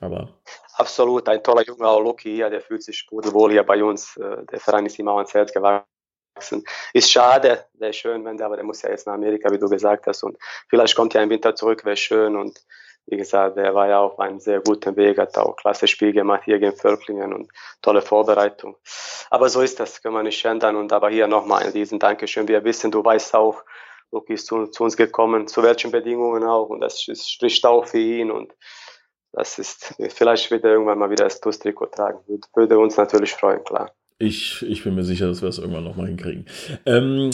Aber 0.00 0.40
Absolut, 0.80 1.28
ein 1.28 1.42
toller 1.42 1.62
Junge, 1.62 1.86
auch 1.86 2.00
Loki 2.00 2.34
hier, 2.34 2.48
der 2.48 2.62
fühlt 2.62 2.82
sich 2.82 3.06
pudelwohl 3.06 3.52
hier 3.52 3.64
bei 3.64 3.84
uns. 3.84 4.16
Äh, 4.16 4.46
der 4.46 4.60
Verein 4.60 4.86
ist 4.86 4.98
ihm 4.98 5.08
auch 5.08 5.18
ans 5.18 5.34
Herz 5.34 5.52
gewachsen. 5.52 6.64
Ist 6.94 7.10
schade, 7.10 7.66
wäre 7.74 7.92
schön, 7.92 8.24
wenn 8.24 8.38
der, 8.38 8.46
aber 8.46 8.56
der 8.56 8.64
muss 8.64 8.80
ja 8.80 8.88
jetzt 8.88 9.06
nach 9.06 9.12
Amerika, 9.12 9.52
wie 9.52 9.58
du 9.58 9.68
gesagt 9.68 10.06
hast. 10.06 10.22
Und 10.22 10.38
vielleicht 10.68 10.96
kommt 10.96 11.14
er 11.14 11.22
im 11.22 11.28
Winter 11.28 11.54
zurück, 11.54 11.84
wäre 11.84 11.98
schön. 11.98 12.34
Und 12.34 12.64
wie 13.10 13.16
gesagt, 13.16 13.56
der 13.56 13.74
war 13.74 13.88
ja 13.88 14.00
auf 14.00 14.18
einem 14.18 14.38
sehr 14.38 14.60
guten 14.60 14.96
Weg, 14.96 15.18
hat 15.18 15.36
auch 15.38 15.56
klasse 15.56 15.86
Spiel 15.86 16.12
gemacht 16.12 16.42
hier 16.44 16.58
gegen 16.58 16.76
Völklingen 16.76 17.32
und 17.32 17.50
tolle 17.82 18.02
Vorbereitung. 18.02 18.76
Aber 19.30 19.48
so 19.48 19.60
ist 19.60 19.80
das, 19.80 20.02
können 20.02 20.14
wir 20.14 20.22
nicht 20.22 20.44
ändern. 20.44 20.76
Und 20.76 20.92
aber 20.92 21.10
hier 21.10 21.26
nochmal 21.26 21.64
ein 21.64 21.72
riesen 21.72 21.98
Dankeschön. 21.98 22.48
Wir 22.48 22.64
wissen, 22.64 22.90
du 22.90 23.04
weißt 23.04 23.34
auch, 23.34 23.64
Luki 24.12 24.34
ist 24.34 24.46
zu, 24.46 24.66
zu, 24.66 24.84
uns 24.84 24.96
gekommen, 24.96 25.46
zu 25.46 25.62
welchen 25.62 25.90
Bedingungen 25.90 26.44
auch. 26.44 26.68
Und 26.68 26.80
das 26.80 27.06
ist, 27.06 27.30
spricht 27.30 27.64
auch 27.66 27.86
für 27.86 27.98
ihn. 27.98 28.30
Und 28.30 28.52
das 29.32 29.58
ist, 29.58 29.94
vielleicht 30.08 30.50
wird 30.50 30.64
er 30.64 30.72
irgendwann 30.72 30.98
mal 30.98 31.10
wieder 31.10 31.24
das 31.24 31.40
TUS-Trikot 31.40 31.86
tragen. 31.86 32.18
Würde 32.54 32.78
uns 32.78 32.96
natürlich 32.96 33.32
freuen, 33.32 33.62
klar. 33.64 33.92
Ich, 34.18 34.62
ich 34.62 34.84
bin 34.84 34.94
mir 34.94 35.04
sicher, 35.04 35.28
dass 35.28 35.40
wir 35.40 35.48
es 35.48 35.58
irgendwann 35.58 35.84
nochmal 35.84 36.06
hinkriegen. 36.08 36.46
Ähm, 36.84 37.30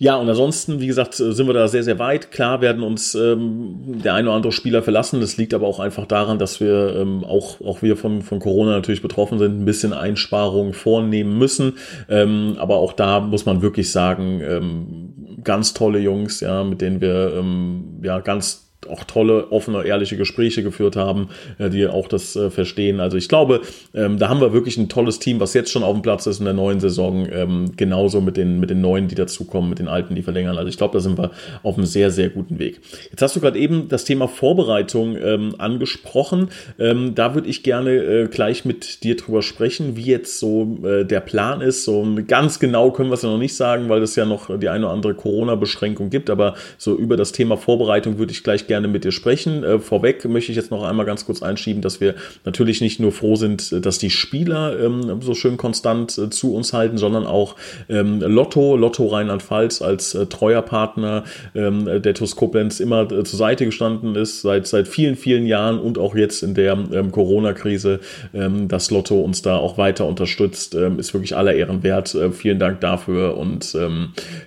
ja, 0.00 0.14
und 0.14 0.28
ansonsten, 0.28 0.78
wie 0.80 0.86
gesagt, 0.86 1.14
sind 1.14 1.46
wir 1.48 1.54
da 1.54 1.66
sehr, 1.66 1.82
sehr 1.82 1.98
weit. 1.98 2.30
Klar 2.30 2.60
werden 2.60 2.84
uns 2.84 3.16
ähm, 3.16 4.00
der 4.04 4.14
eine 4.14 4.28
oder 4.28 4.36
andere 4.36 4.52
Spieler 4.52 4.80
verlassen. 4.80 5.20
Das 5.20 5.36
liegt 5.36 5.52
aber 5.54 5.66
auch 5.66 5.80
einfach 5.80 6.06
daran, 6.06 6.38
dass 6.38 6.60
wir 6.60 6.94
ähm, 6.94 7.24
auch, 7.24 7.60
auch 7.60 7.82
wir 7.82 7.96
von, 7.96 8.22
von 8.22 8.38
Corona 8.38 8.70
natürlich 8.70 9.02
betroffen 9.02 9.40
sind, 9.40 9.60
ein 9.60 9.64
bisschen 9.64 9.92
Einsparungen 9.92 10.72
vornehmen 10.72 11.36
müssen. 11.36 11.78
Ähm, 12.08 12.54
aber 12.58 12.76
auch 12.76 12.92
da 12.92 13.18
muss 13.18 13.44
man 13.44 13.60
wirklich 13.60 13.90
sagen, 13.90 14.40
ähm, 14.40 15.40
ganz 15.42 15.74
tolle 15.74 15.98
Jungs, 15.98 16.40
ja, 16.40 16.62
mit 16.62 16.80
denen 16.80 17.00
wir 17.00 17.34
ähm, 17.36 17.98
ja 18.02 18.20
ganz 18.20 18.67
auch 18.90 19.04
tolle, 19.04 19.50
offene, 19.50 19.84
ehrliche 19.84 20.16
Gespräche 20.16 20.62
geführt 20.62 20.96
haben, 20.96 21.28
äh, 21.58 21.70
die 21.70 21.86
auch 21.86 22.08
das 22.08 22.36
äh, 22.36 22.50
verstehen. 22.50 23.00
Also 23.00 23.16
ich 23.16 23.28
glaube, 23.28 23.60
ähm, 23.94 24.18
da 24.18 24.28
haben 24.28 24.40
wir 24.40 24.52
wirklich 24.52 24.76
ein 24.76 24.88
tolles 24.88 25.18
Team, 25.18 25.40
was 25.40 25.54
jetzt 25.54 25.70
schon 25.70 25.82
auf 25.82 25.92
dem 25.92 26.02
Platz 26.02 26.26
ist 26.26 26.38
in 26.38 26.44
der 26.44 26.54
neuen 26.54 26.80
Saison. 26.80 27.26
Ähm, 27.30 27.72
genauso 27.76 28.20
mit 28.20 28.36
den, 28.36 28.60
mit 28.60 28.70
den 28.70 28.80
Neuen, 28.80 29.08
die 29.08 29.14
dazukommen, 29.14 29.70
mit 29.70 29.78
den 29.78 29.88
Alten, 29.88 30.14
die 30.14 30.22
verlängern. 30.22 30.56
Also 30.56 30.68
ich 30.68 30.76
glaube, 30.76 30.94
da 30.94 31.00
sind 31.00 31.18
wir 31.18 31.30
auf 31.62 31.76
einem 31.76 31.86
sehr, 31.86 32.10
sehr 32.10 32.28
guten 32.28 32.58
Weg. 32.58 32.80
Jetzt 33.10 33.22
hast 33.22 33.36
du 33.36 33.40
gerade 33.40 33.58
eben 33.58 33.88
das 33.88 34.04
Thema 34.04 34.28
Vorbereitung 34.28 35.16
ähm, 35.16 35.54
angesprochen. 35.58 36.48
Da 36.76 37.34
würde 37.34 37.48
ich 37.48 37.62
gerne 37.62 37.90
äh, 37.90 38.28
gleich 38.28 38.64
mit 38.64 39.02
dir 39.04 39.16
drüber 39.16 39.42
sprechen, 39.42 39.96
wie 39.96 40.02
jetzt 40.02 40.38
so 40.38 40.78
der 40.82 41.20
Plan 41.20 41.60
ist. 41.60 41.84
So 41.84 42.06
ganz 42.26 42.58
genau 42.58 42.90
können 42.90 43.10
wir 43.10 43.14
es 43.14 43.22
ja 43.22 43.30
noch 43.30 43.38
nicht 43.38 43.56
sagen, 43.56 43.88
weil 43.88 44.02
es 44.02 44.16
ja 44.16 44.24
noch 44.24 44.56
die 44.58 44.68
eine 44.68 44.86
oder 44.86 44.94
andere 44.94 45.14
Corona-Beschränkung 45.14 46.10
gibt. 46.10 46.30
Aber 46.30 46.54
so 46.76 46.96
über 46.96 47.16
das 47.16 47.32
Thema 47.32 47.56
Vorbereitung 47.56 48.18
würde 48.18 48.32
ich 48.32 48.42
gleich 48.42 48.66
gerne 48.66 48.77
mit 48.86 49.04
dir 49.04 49.12
sprechen. 49.12 49.64
Äh, 49.64 49.78
vorweg 49.80 50.24
möchte 50.26 50.52
ich 50.52 50.56
jetzt 50.56 50.70
noch 50.70 50.84
einmal 50.84 51.06
ganz 51.06 51.26
kurz 51.26 51.42
einschieben, 51.42 51.82
dass 51.82 52.00
wir 52.00 52.14
natürlich 52.44 52.80
nicht 52.80 53.00
nur 53.00 53.10
froh 53.10 53.34
sind, 53.34 53.72
äh, 53.72 53.80
dass 53.80 53.98
die 53.98 54.10
Spieler 54.10 54.78
ähm, 54.78 55.20
so 55.20 55.34
schön 55.34 55.56
konstant 55.56 56.16
äh, 56.18 56.30
zu 56.30 56.54
uns 56.54 56.72
halten, 56.72 56.98
sondern 56.98 57.26
auch 57.26 57.56
ähm, 57.88 58.20
Lotto, 58.20 58.76
Lotto 58.76 59.06
Rheinland-Pfalz 59.06 59.82
als 59.82 60.14
äh, 60.14 60.26
treuer 60.26 60.62
Partner 60.62 61.24
ähm, 61.54 62.02
der 62.02 62.14
TuS 62.14 62.36
Koblenz 62.36 62.80
immer 62.80 63.10
äh, 63.10 63.24
zur 63.24 63.38
Seite 63.38 63.64
gestanden 63.64 64.14
ist, 64.14 64.42
seit, 64.42 64.66
seit 64.66 64.88
vielen, 64.88 65.16
vielen 65.16 65.46
Jahren 65.46 65.78
und 65.78 65.98
auch 65.98 66.14
jetzt 66.14 66.42
in 66.42 66.54
der 66.54 66.72
ähm, 66.92 67.10
Corona-Krise, 67.10 68.00
ähm, 68.34 68.68
dass 68.68 68.90
Lotto 68.90 69.20
uns 69.20 69.42
da 69.42 69.56
auch 69.56 69.78
weiter 69.78 70.06
unterstützt, 70.06 70.74
ähm, 70.74 70.98
ist 70.98 71.14
wirklich 71.14 71.36
aller 71.36 71.54
Ehren 71.54 71.82
wert. 71.82 72.14
Äh, 72.14 72.30
vielen 72.32 72.58
Dank 72.58 72.80
dafür 72.80 73.36
und 73.36 73.76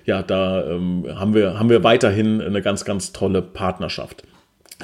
ja, 0.04 0.22
da 0.22 0.64
haben, 1.14 1.34
wir, 1.34 1.58
haben 1.58 1.70
wir 1.70 1.84
weiterhin 1.84 2.40
eine 2.40 2.62
ganz, 2.62 2.84
ganz 2.84 3.12
tolle 3.12 3.42
Partnerschaft. 3.42 4.21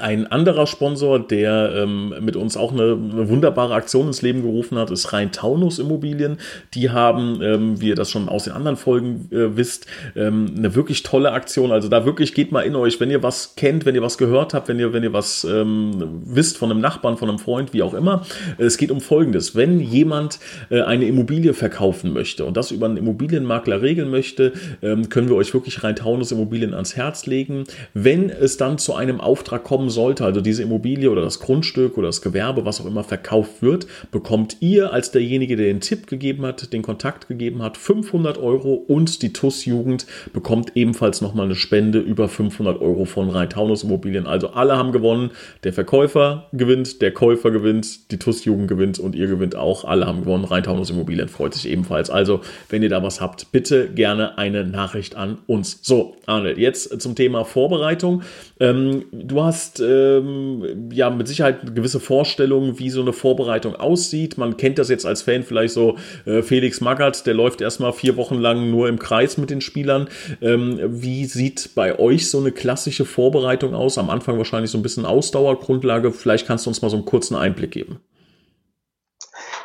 Ein 0.00 0.26
anderer 0.26 0.66
Sponsor, 0.66 1.18
der 1.18 1.72
ähm, 1.74 2.14
mit 2.20 2.36
uns 2.36 2.56
auch 2.56 2.72
eine, 2.72 2.92
eine, 2.92 3.28
wunderbare 3.28 3.74
Aktion 3.74 4.06
ins 4.06 4.22
Leben 4.22 4.42
gerufen 4.42 4.78
hat, 4.78 4.90
ist 4.90 5.12
Rhein 5.12 5.32
Taunus 5.32 5.78
Immobilien. 5.78 6.38
Die 6.74 6.90
haben, 6.90 7.40
ähm, 7.42 7.80
wie 7.80 7.88
ihr 7.88 7.94
das 7.94 8.10
schon 8.10 8.28
aus 8.28 8.44
den 8.44 8.52
anderen 8.52 8.76
Folgen 8.76 9.28
äh, 9.32 9.56
wisst, 9.56 9.86
ähm, 10.14 10.54
eine 10.56 10.74
wirklich 10.74 11.02
tolle 11.02 11.32
Aktion. 11.32 11.72
Also 11.72 11.88
da 11.88 12.04
wirklich 12.04 12.34
geht 12.34 12.52
mal 12.52 12.62
in 12.62 12.76
euch, 12.76 13.00
wenn 13.00 13.10
ihr 13.10 13.22
was 13.22 13.56
kennt, 13.56 13.86
wenn 13.86 13.94
ihr 13.94 14.02
was 14.02 14.18
gehört 14.18 14.54
habt, 14.54 14.68
wenn 14.68 14.78
ihr, 14.78 14.92
wenn 14.92 15.02
ihr 15.02 15.12
was 15.12 15.44
ähm, 15.44 16.22
wisst 16.24 16.58
von 16.58 16.70
einem 16.70 16.80
Nachbarn, 16.80 17.16
von 17.16 17.28
einem 17.28 17.38
Freund, 17.38 17.72
wie 17.72 17.82
auch 17.82 17.94
immer. 17.94 18.24
Es 18.58 18.76
geht 18.76 18.90
um 18.90 19.00
Folgendes. 19.00 19.56
Wenn 19.56 19.80
jemand 19.80 20.38
äh, 20.70 20.82
eine 20.82 21.06
Immobilie 21.06 21.54
verkaufen 21.54 22.12
möchte 22.12 22.44
und 22.44 22.56
das 22.56 22.70
über 22.70 22.86
einen 22.86 22.98
Immobilienmakler 22.98 23.82
regeln 23.82 24.10
möchte, 24.10 24.52
ähm, 24.82 25.08
können 25.08 25.28
wir 25.28 25.36
euch 25.36 25.52
wirklich 25.54 25.82
Rhein 25.82 25.96
Taunus 25.96 26.30
Immobilien 26.30 26.74
ans 26.74 26.94
Herz 26.96 27.26
legen. 27.26 27.64
Wenn 27.94 28.30
es 28.30 28.58
dann 28.58 28.78
zu 28.78 28.94
einem 28.94 29.20
Auftrag 29.20 29.64
kommt, 29.64 29.87
kommen 29.88 29.90
sollte, 29.90 30.24
also 30.24 30.40
diese 30.40 30.62
Immobilie 30.62 31.10
oder 31.10 31.22
das 31.22 31.40
Grundstück 31.40 31.96
oder 31.96 32.08
das 32.08 32.22
Gewerbe, 32.22 32.64
was 32.64 32.80
auch 32.80 32.86
immer 32.86 33.04
verkauft 33.04 33.62
wird, 33.62 33.86
bekommt 34.10 34.56
ihr 34.60 34.92
als 34.92 35.10
derjenige, 35.10 35.56
der 35.56 35.66
den 35.66 35.80
Tipp 35.80 36.06
gegeben 36.06 36.44
hat, 36.44 36.72
den 36.72 36.82
Kontakt 36.82 37.28
gegeben 37.28 37.62
hat, 37.62 37.76
500 37.76 38.38
Euro 38.38 38.74
und 38.74 39.22
die 39.22 39.32
TUS 39.32 39.64
Jugend 39.64 40.06
bekommt 40.32 40.72
ebenfalls 40.74 41.20
nochmal 41.20 41.46
eine 41.46 41.54
Spende 41.54 41.98
über 41.98 42.28
500 42.28 42.80
Euro 42.80 43.04
von 43.04 43.30
Rhein-Taunus 43.30 43.84
Immobilien. 43.84 44.26
Also 44.26 44.48
alle 44.50 44.76
haben 44.76 44.92
gewonnen. 44.92 45.30
Der 45.64 45.72
Verkäufer 45.72 46.48
gewinnt, 46.52 47.00
der 47.00 47.12
Käufer 47.12 47.50
gewinnt, 47.50 48.10
die 48.10 48.18
TUS 48.18 48.44
Jugend 48.44 48.68
gewinnt 48.68 48.98
und 48.98 49.14
ihr 49.14 49.26
gewinnt 49.26 49.56
auch. 49.56 49.84
Alle 49.84 50.06
haben 50.06 50.20
gewonnen. 50.20 50.44
Rhein-Taunus 50.44 50.90
Immobilien 50.90 51.28
freut 51.28 51.54
sich 51.54 51.68
ebenfalls. 51.68 52.10
Also, 52.10 52.40
wenn 52.68 52.82
ihr 52.82 52.88
da 52.88 53.02
was 53.02 53.20
habt, 53.20 53.52
bitte 53.52 53.88
gerne 53.88 54.38
eine 54.38 54.64
Nachricht 54.64 55.16
an 55.16 55.38
uns. 55.46 55.80
So, 55.82 56.16
Arne, 56.26 56.58
jetzt 56.58 57.00
zum 57.00 57.14
Thema 57.14 57.44
Vorbereitung. 57.44 58.22
Ähm, 58.60 59.04
du 59.12 59.42
hast 59.42 59.77
ähm, 59.80 60.90
ja 60.92 61.10
mit 61.10 61.28
Sicherheit 61.28 61.62
eine 61.62 61.72
gewisse 61.72 62.00
Vorstellung, 62.00 62.78
wie 62.78 62.90
so 62.90 63.00
eine 63.00 63.12
Vorbereitung 63.12 63.76
aussieht. 63.76 64.38
Man 64.38 64.56
kennt 64.56 64.78
das 64.78 64.88
jetzt 64.88 65.06
als 65.06 65.22
Fan 65.22 65.42
vielleicht 65.42 65.74
so 65.74 65.96
äh, 66.26 66.42
Felix 66.42 66.80
Magath, 66.80 67.26
der 67.26 67.34
läuft 67.34 67.60
erstmal 67.60 67.92
vier 67.92 68.16
Wochen 68.16 68.36
lang 68.36 68.70
nur 68.70 68.88
im 68.88 68.98
Kreis 68.98 69.36
mit 69.38 69.50
den 69.50 69.60
Spielern. 69.60 70.08
Ähm, 70.40 70.78
wie 70.82 71.24
sieht 71.24 71.74
bei 71.74 71.98
euch 71.98 72.30
so 72.30 72.38
eine 72.38 72.52
klassische 72.52 73.04
Vorbereitung 73.04 73.74
aus? 73.74 73.98
Am 73.98 74.10
Anfang 74.10 74.38
wahrscheinlich 74.38 74.70
so 74.70 74.78
ein 74.78 74.82
bisschen 74.82 75.04
Ausdauergrundlage. 75.04 76.12
Vielleicht 76.12 76.46
kannst 76.46 76.66
du 76.66 76.70
uns 76.70 76.82
mal 76.82 76.90
so 76.90 76.96
einen 76.96 77.06
kurzen 77.06 77.36
Einblick 77.36 77.70
geben. 77.70 78.00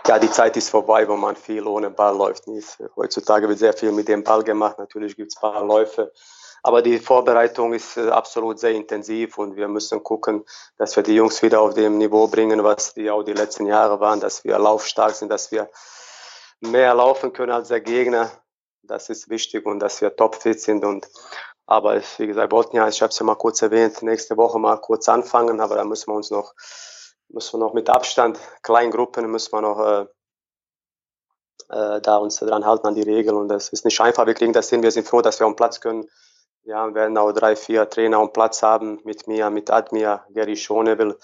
Ja, 0.05 0.19
die 0.19 0.29
Zeit 0.29 0.57
ist 0.57 0.69
vorbei, 0.69 1.07
wo 1.07 1.15
man 1.15 1.35
viel 1.37 1.65
ohne 1.65 1.89
Ball 1.89 2.15
läuft. 2.15 2.43
Heutzutage 2.97 3.47
wird 3.47 3.59
sehr 3.59 3.71
viel 3.71 3.91
mit 3.93 4.09
dem 4.09 4.23
Ball 4.23 4.43
gemacht. 4.43 4.77
Natürlich 4.77 5.15
gibt 5.15 5.31
es 5.31 5.37
ein 5.37 5.41
paar 5.41 5.65
Läufe 5.65 6.11
aber 6.65 6.81
die 6.81 6.97
Vorbereitung 6.97 7.73
ist 7.73 7.97
äh, 7.97 8.09
absolut 8.09 8.57
sehr 8.57 8.71
intensiv 8.71 9.37
und 9.37 9.57
wir 9.57 9.67
müssen 9.67 10.01
gucken, 10.01 10.45
dass 10.77 10.95
wir 10.95 11.03
die 11.03 11.15
Jungs 11.15 11.41
wieder 11.43 11.61
auf 11.61 11.73
dem 11.73 11.97
Niveau 11.97 12.27
bringen, 12.27 12.63
was 12.63 12.93
die 12.93 13.11
auch 13.11 13.23
die 13.23 13.33
letzten 13.33 13.65
Jahre 13.65 13.99
waren, 13.99 14.21
dass 14.21 14.45
wir 14.45 14.57
laufstark 14.57 15.13
sind, 15.13 15.29
dass 15.29 15.51
wir 15.51 15.69
mehr 16.61 16.95
laufen 16.95 17.33
können 17.33 17.51
als 17.51 17.67
der 17.67 17.81
Gegner. 17.81 18.31
Das 18.81 19.09
ist 19.09 19.29
wichtig 19.29 19.65
und 19.65 19.79
dass 19.79 20.01
wir 20.01 20.15
topfit 20.15 20.61
sind 20.61 20.85
und 20.85 21.07
aber 21.65 22.01
wie 22.17 22.27
gesagt, 22.27 22.51
wollten 22.51 22.75
ja, 22.77 22.87
ich 22.87 23.01
habe 23.01 23.11
es 23.11 23.19
ja 23.19 23.25
mal 23.25 23.35
kurz 23.35 23.61
erwähnt, 23.61 24.01
nächste 24.01 24.35
Woche 24.37 24.59
mal 24.59 24.77
kurz 24.77 25.07
anfangen, 25.07 25.59
aber 25.61 25.75
da 25.75 25.83
müssen 25.85 26.11
wir 26.11 26.15
uns 26.15 26.29
noch, 26.31 26.53
müssen 27.29 27.59
wir 27.59 27.65
noch 27.65 27.73
mit 27.73 27.89
Abstand, 27.89 28.37
Kleingruppen, 28.63 29.29
müssen 29.29 29.51
wir 29.53 29.61
noch 29.61 29.79
äh, 29.79 30.05
äh, 31.69 32.01
da 32.01 32.17
uns 32.17 32.37
dran 32.37 32.65
halten 32.65 32.87
an 32.87 32.95
die 32.95 33.03
Regeln 33.03 33.35
und 33.35 33.49
das 33.49 33.69
ist 33.69 33.85
nicht 33.85 33.99
einfach. 33.99 34.25
Wir 34.25 34.33
kriegen 34.33 34.53
das 34.53 34.69
hin, 34.69 34.83
wir 34.83 34.91
sind 34.91 35.07
froh, 35.07 35.21
dass 35.21 35.39
wir 35.39 35.47
am 35.47 35.55
Platz 35.55 35.79
können 35.79 36.09
ja, 36.65 36.87
wir 36.87 36.95
werden 36.95 37.17
auch 37.17 37.31
drei, 37.31 37.55
vier 37.55 37.89
Trainer 37.89 38.17
am 38.17 38.31
Platz 38.31 38.63
haben 38.63 38.99
mit 39.03 39.27
mir, 39.27 39.49
mit 39.49 39.69
Admir, 39.69 40.23
Gary 40.29 40.55
Schonewell 40.55 41.17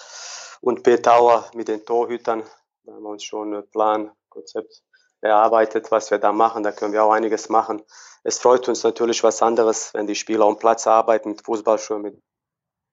und 0.62 0.84
Petauer 0.84 1.50
mit 1.54 1.68
den 1.68 1.86
Torhütern. 1.86 2.44
Da 2.84 2.94
haben 2.94 3.04
wir 3.04 3.10
uns 3.10 3.24
schon 3.24 3.54
ein 3.54 3.70
Plan, 3.70 4.12
Konzept 4.30 4.84
erarbeitet, 5.22 5.92
was 5.92 6.12
wir 6.12 6.18
da 6.18 6.32
machen. 6.32 6.64
Da 6.64 6.72
können 6.72 6.94
wir 6.94 7.04
auch 7.04 7.12
einiges 7.12 7.50
machen. 7.50 7.82
Es 8.24 8.40
freut 8.40 8.68
uns 8.68 8.84
natürlich 8.84 9.24
was 9.24 9.42
anderes, 9.42 9.94
wenn 9.94 10.08
die 10.08 10.16
Spieler 10.16 10.46
am 10.46 10.58
Platz 10.58 10.88
arbeiten 10.88 11.30
mit 11.30 11.42
Fußballschuhen, 11.42 12.02
mit 12.02 12.22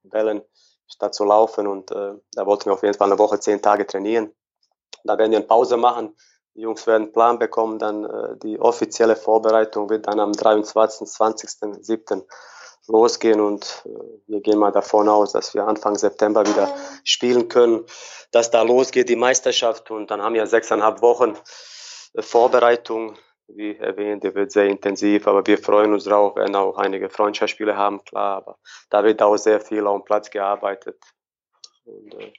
Bällen, 0.05 0.43
statt 0.87 1.15
zu 1.15 1.25
laufen. 1.25 1.67
Und 1.67 1.91
äh, 1.91 2.15
da 2.33 2.47
wollten 2.47 2.67
wir 2.67 2.75
auf 2.75 2.83
jeden 2.83 2.97
Fall 2.97 3.09
eine 3.11 3.19
Woche, 3.19 3.41
zehn 3.41 3.61
Tage 3.61 3.87
trainieren. 3.87 4.33
Da 5.03 5.19
werden 5.19 5.33
wir 5.33 5.39
eine 5.39 5.47
Pause 5.47 5.77
machen 5.77 6.17
die 6.57 6.63
Jungs 6.63 6.87
werden 6.87 7.05
einen 7.05 7.13
Plan 7.13 7.39
bekommen, 7.39 7.79
dann 7.79 8.05
äh, 8.05 8.37
die 8.43 8.59
offizielle 8.59 9.15
Vorbereitung 9.15 9.91
wird 9.91 10.07
dann 10.07 10.21
am 10.21 10.33
23. 10.33 11.07
20. 11.07 11.51
7. 11.81 12.23
losgehen 12.89 13.41
und 13.41 13.85
äh, 13.85 13.91
wir 14.27 14.41
gehen 14.41 14.59
mal 14.59 14.73
davon 14.73 15.09
aus, 15.09 15.33
dass 15.33 15.53
wir 15.55 15.67
Anfang 15.67 15.97
September 15.97 16.47
wieder 16.47 16.75
spielen 17.05 17.49
können, 17.49 17.85
dass 18.33 18.51
da 18.51 18.63
losgeht 18.63 19.09
die 19.09 19.17
Meisterschaft 19.17 19.91
und 19.91 20.11
dann 20.11 20.23
haben 20.23 20.35
wir 20.35 20.47
sechseinhalb 20.47 21.03
Wochen 21.03 21.37
äh, 22.15 22.23
Vorbereitung. 22.23 23.17
Wie 23.49 23.77
erwähnt, 23.77 24.25
die 24.25 24.35
wird 24.35 24.51
sehr 24.51 24.67
intensiv, 24.67 25.29
aber 25.29 25.47
wir 25.47 25.59
freuen 25.59 25.93
uns 25.93 26.03
drauf, 26.03 26.35
werden 26.35 26.57
auch 26.57 26.79
einige 26.79 27.09
Freundschaftsspiele 27.09 27.77
haben, 27.77 28.03
klar, 28.05 28.39
aber 28.39 28.59
da 28.91 29.05
wird 29.05 29.23
auch 29.23 29.37
sehr 29.37 29.61
viel 29.61 29.87
auf 29.87 30.01
dem 30.01 30.05
Platz 30.05 30.31
gearbeitet. 30.31 30.97
Und, 31.85 32.15
äh, 32.15 32.33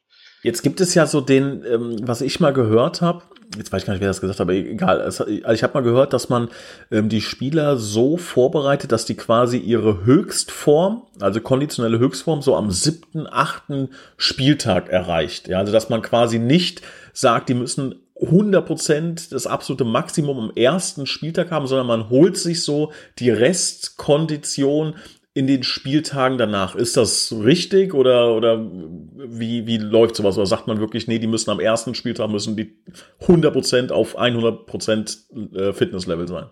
Jetzt 0.47 0.63
gibt 0.63 0.79
es 0.79 0.93
ja 0.93 1.05
so 1.05 1.19
den, 1.19 1.65
ähm, 1.65 1.97
was 2.03 2.21
ich 2.21 2.39
mal 2.39 2.53
gehört 2.53 3.01
habe, 3.01 3.23
jetzt 3.57 3.73
weiß 3.73 3.81
ich 3.81 3.85
gar 3.85 3.91
nicht, 3.91 3.99
wer 3.99 4.07
das 4.07 4.21
gesagt 4.21 4.39
hat, 4.39 4.45
aber 4.45 4.53
egal. 4.53 5.01
Also 5.01 5.27
ich 5.27 5.61
habe 5.61 5.73
mal 5.73 5.83
gehört, 5.83 6.13
dass 6.13 6.29
man 6.29 6.47
ähm, 6.89 7.09
die 7.09 7.19
Spieler 7.19 7.75
so 7.75 8.15
vorbereitet, 8.15 8.93
dass 8.93 9.03
die 9.03 9.15
quasi 9.15 9.57
ihre 9.57 10.05
Höchstform, 10.05 11.01
also 11.19 11.41
konditionelle 11.41 11.99
Höchstform, 11.99 12.41
so 12.41 12.55
am 12.55 12.71
siebten, 12.71 13.27
achten 13.29 13.89
Spieltag 14.15 14.87
erreicht. 14.87 15.49
Ja, 15.49 15.59
also 15.59 15.73
dass 15.73 15.89
man 15.89 16.01
quasi 16.01 16.39
nicht 16.39 16.81
sagt, 17.11 17.49
die 17.49 17.53
müssen 17.53 17.95
100% 18.21 19.29
das 19.29 19.47
absolute 19.47 19.83
Maximum 19.83 20.39
am 20.39 20.51
ersten 20.55 21.07
Spieltag 21.07 21.51
haben, 21.51 21.67
sondern 21.67 21.87
man 21.87 22.09
holt 22.09 22.37
sich 22.37 22.63
so 22.63 22.93
die 23.19 23.31
Restkondition 23.31 24.95
in 25.37 25.45
den 25.45 25.61
Spieltagen 25.61 26.39
danach. 26.39 26.73
Ist 26.73 26.97
das 26.97 27.31
richtig 27.31 27.93
oder, 27.93 28.33
oder 28.33 28.59
wie, 28.59 29.67
wie 29.67 29.77
läuft 29.77 30.15
sowas? 30.15 30.35
Oder 30.35 30.47
sagt 30.47 30.65
man 30.65 30.79
wirklich, 30.79 31.07
nee, 31.07 31.19
die 31.19 31.27
müssen 31.27 31.51
am 31.51 31.59
ersten 31.59 31.93
Spieltag 31.93 32.31
müssen 32.31 32.57
die 32.57 32.75
100% 33.21 33.91
auf 33.91 34.17
100% 34.17 35.55
äh, 35.55 35.73
Fitnesslevel 35.73 36.27
sein? 36.27 36.49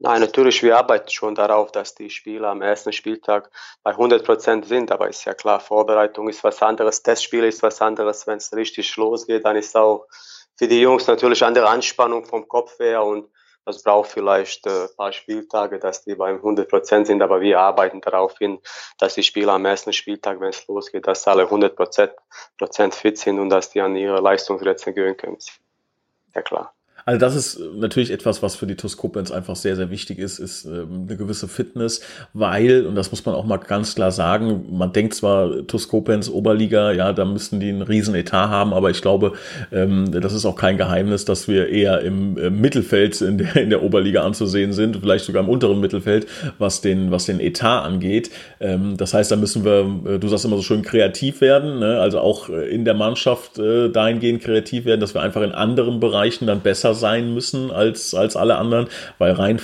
Nein, 0.00 0.20
natürlich, 0.20 0.62
wir 0.62 0.76
arbeiten 0.76 1.08
schon 1.08 1.34
darauf, 1.34 1.72
dass 1.72 1.94
die 1.94 2.10
Spieler 2.10 2.48
am 2.48 2.60
ersten 2.60 2.92
Spieltag 2.92 3.50
bei 3.82 3.92
100% 3.92 4.66
sind, 4.66 4.92
aber 4.92 5.08
ist 5.08 5.24
ja 5.24 5.32
klar, 5.32 5.60
Vorbereitung 5.60 6.28
ist 6.28 6.44
was 6.44 6.60
anderes, 6.60 7.02
Testspiel 7.02 7.44
ist 7.44 7.62
was 7.62 7.80
anderes, 7.80 8.26
wenn 8.26 8.36
es 8.36 8.54
richtig 8.54 8.94
losgeht, 8.96 9.46
dann 9.46 9.56
ist 9.56 9.74
auch 9.74 10.06
für 10.56 10.68
die 10.68 10.82
Jungs 10.82 11.06
natürlich 11.06 11.42
andere 11.42 11.70
Anspannung 11.70 12.26
vom 12.26 12.46
Kopf 12.46 12.78
her 12.80 13.02
und 13.02 13.30
das 13.64 13.82
braucht 13.82 14.10
vielleicht 14.10 14.66
äh, 14.66 14.84
ein 14.84 14.96
paar 14.96 15.12
Spieltage, 15.12 15.78
dass 15.78 16.04
die 16.04 16.14
beim 16.14 16.36
100 16.36 16.68
Prozent 16.68 17.06
sind, 17.06 17.22
aber 17.22 17.40
wir 17.40 17.60
arbeiten 17.60 18.00
darauf 18.00 18.38
hin, 18.38 18.60
dass 18.98 19.14
die 19.14 19.22
Spieler 19.22 19.54
am 19.54 19.64
ersten 19.64 19.92
Spieltag, 19.92 20.40
wenn 20.40 20.50
es 20.50 20.66
losgeht, 20.66 21.06
dass 21.06 21.26
alle 21.26 21.44
100 21.44 21.74
Prozent 21.76 22.94
fit 22.94 23.18
sind 23.18 23.38
und 23.38 23.48
dass 23.48 23.70
die 23.70 23.80
an 23.80 23.96
ihre 23.96 24.20
Leistungsgrenze 24.20 24.92
gehen 24.92 25.16
können. 25.16 25.38
Ja 26.34 26.42
klar. 26.42 26.74
Also 27.06 27.20
das 27.20 27.36
ist 27.36 27.60
natürlich 27.76 28.10
etwas, 28.10 28.42
was 28.42 28.56
für 28.56 28.66
die 28.66 28.76
TuS 28.76 28.96
Koblenz 28.96 29.30
einfach 29.30 29.56
sehr, 29.56 29.76
sehr 29.76 29.90
wichtig 29.90 30.18
ist, 30.18 30.38
ist 30.38 30.64
ähm, 30.64 31.06
eine 31.06 31.16
gewisse 31.16 31.48
Fitness, 31.48 32.00
weil, 32.32 32.86
und 32.86 32.94
das 32.94 33.10
muss 33.10 33.24
man 33.26 33.34
auch 33.34 33.44
mal 33.44 33.58
ganz 33.58 33.94
klar 33.94 34.10
sagen, 34.10 34.64
man 34.70 34.92
denkt 34.92 35.14
zwar 35.14 35.66
TuS 35.66 35.88
Koblenz 35.88 36.30
Oberliga, 36.30 36.92
ja, 36.92 37.12
da 37.12 37.26
müssten 37.26 37.60
die 37.60 37.68
einen 37.68 37.82
riesen 37.82 38.14
Etat 38.14 38.48
haben, 38.48 38.72
aber 38.72 38.90
ich 38.90 39.02
glaube, 39.02 39.32
ähm, 39.70 40.12
das 40.12 40.32
ist 40.32 40.46
auch 40.46 40.56
kein 40.56 40.78
Geheimnis, 40.78 41.26
dass 41.26 41.46
wir 41.46 41.68
eher 41.68 42.00
im 42.00 42.38
äh, 42.38 42.48
Mittelfeld 42.48 43.20
in 43.20 43.38
der, 43.38 43.56
in 43.56 43.68
der 43.68 43.82
Oberliga 43.82 44.22
anzusehen 44.24 44.72
sind, 44.72 44.96
vielleicht 44.96 45.26
sogar 45.26 45.42
im 45.42 45.50
unteren 45.50 45.80
Mittelfeld, 45.80 46.26
was 46.58 46.80
den, 46.80 47.10
was 47.10 47.26
den 47.26 47.38
Etat 47.38 47.82
angeht. 47.82 48.30
Ähm, 48.60 48.96
das 48.96 49.12
heißt, 49.12 49.30
da 49.30 49.36
müssen 49.36 49.64
wir, 49.64 50.14
äh, 50.14 50.18
du 50.18 50.28
sagst 50.28 50.46
immer 50.46 50.56
so 50.56 50.62
schön, 50.62 50.80
kreativ 50.80 51.42
werden, 51.42 51.80
ne? 51.80 52.00
also 52.00 52.20
auch 52.20 52.48
äh, 52.48 52.66
in 52.70 52.86
der 52.86 52.94
Mannschaft 52.94 53.58
dahingehend 53.58 54.42
kreativ 54.42 54.84
werden, 54.84 55.00
dass 55.00 55.14
wir 55.14 55.22
einfach 55.22 55.42
in 55.42 55.52
anderen 55.52 56.00
Bereichen 56.00 56.46
dann 56.46 56.60
besser 56.60 56.93
sein 56.94 57.34
müssen 57.34 57.70
als, 57.70 58.14
als 58.14 58.36
alle 58.36 58.56
anderen, 58.56 58.88
weil 59.18 59.32
rein 59.32 59.60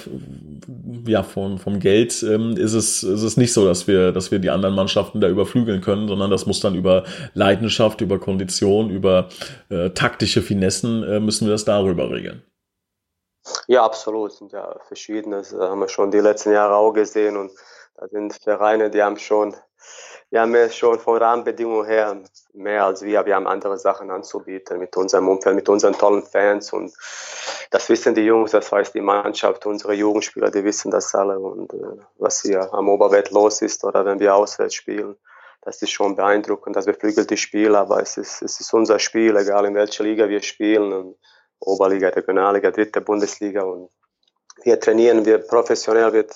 ja, 1.07 1.23
von, 1.23 1.59
vom 1.59 1.81
Geld 1.81 2.23
ähm, 2.23 2.57
ist, 2.57 2.75
es, 2.75 3.03
ist 3.03 3.23
es 3.23 3.37
nicht 3.37 3.53
so, 3.53 3.65
dass 3.65 3.87
wir, 3.87 4.13
dass 4.13 4.31
wir 4.31 4.39
die 4.39 4.51
anderen 4.51 4.75
Mannschaften 4.75 5.21
da 5.21 5.29
überflügeln 5.29 5.81
können, 5.81 6.09
sondern 6.09 6.31
das 6.31 6.47
muss 6.47 6.61
dann 6.61 6.75
über 6.75 7.05
Leidenschaft, 7.35 8.01
über 8.01 8.19
Kondition, 8.19 8.91
über 8.91 9.29
äh, 9.71 9.91
taktische 9.91 10.43
Finessen 10.43 11.03
äh, 11.05 11.21
müssen 11.21 11.47
wir 11.47 11.53
das 11.53 11.65
darüber 11.65 12.11
regeln. 12.11 12.43
Ja, 13.67 13.85
absolut. 13.85 14.33
Sind 14.33 14.53
ja 14.53 14.77
verschiedene, 14.87 15.39
das 15.39 15.53
haben 15.53 15.81
wir 15.81 15.89
schon 15.89 16.11
die 16.11 16.19
letzten 16.19 16.53
Jahre 16.53 16.77
auch 16.77 16.93
gesehen 16.93 17.37
und 17.37 17.51
da 17.97 18.07
sind 18.09 18.35
Vereine, 18.35 18.91
die 18.91 19.03
haben 19.03 19.17
schon 19.17 19.55
wir 20.31 20.41
haben 20.41 20.55
ja 20.55 20.71
schon 20.71 21.01
von 21.01 21.19
Rahmenbedingungen 21.19 21.87
her 21.87 22.23
mehr 22.53 22.85
als 22.85 23.03
wir. 23.03 23.27
Wir 23.27 23.35
haben 23.35 23.49
andere 23.49 23.79
Sachen 23.79 24.11
anzubieten 24.11 24.79
mit 24.79 24.97
unserem 24.97 25.29
Umfeld, 25.29 25.57
mit 25.57 25.69
unseren 25.69 25.95
tollen 25.95 26.23
Fans. 26.23 26.73
Und 26.73 26.93
das 27.71 27.89
wissen 27.89 28.15
die 28.15 28.23
Jungs, 28.23 28.53
das 28.53 28.71
weiß 28.71 28.93
die 28.93 29.01
Mannschaft, 29.01 29.67
unsere 29.67 29.93
Jugendspieler, 29.95 30.51
die 30.51 30.63
wissen 30.63 30.93
das 30.93 31.15
alle. 31.17 31.39
Und 31.39 31.75
äh, 31.75 31.97
was 32.19 32.43
hier 32.43 32.73
am 32.73 32.89
Oberwelt 32.89 33.33
los 33.33 33.61
ist 33.61 33.83
oder 33.83 34.05
wenn 34.05 34.21
wir 34.21 34.35
auswärts 34.35 34.75
spielen. 34.75 35.17
das 35.63 35.83
ist 35.83 35.91
schon 35.91 36.15
beeindruckend, 36.15 36.77
das 36.77 36.87
beflügelt 36.87 37.31
das 37.31 37.41
Spiel, 37.41 37.75
aber 37.75 38.01
es 38.01 38.17
ist, 38.17 38.41
es 38.41 38.61
ist 38.61 38.73
unser 38.73 38.99
Spiel, 38.99 39.37
egal 39.37 39.67
in 39.67 39.75
welcher 39.75 40.05
Liga 40.05 40.29
wir 40.29 40.43
spielen, 40.43 40.93
und 40.93 41.17
Oberliga, 41.59 42.09
Regionalliga, 42.09 42.71
dritte 42.71 43.03
Bundesliga 43.03 43.63
und 43.63 43.91
wir 44.63 44.81
trainieren, 44.81 45.27
wir 45.27 45.39
professionell, 45.39 46.13
wir 46.13 46.27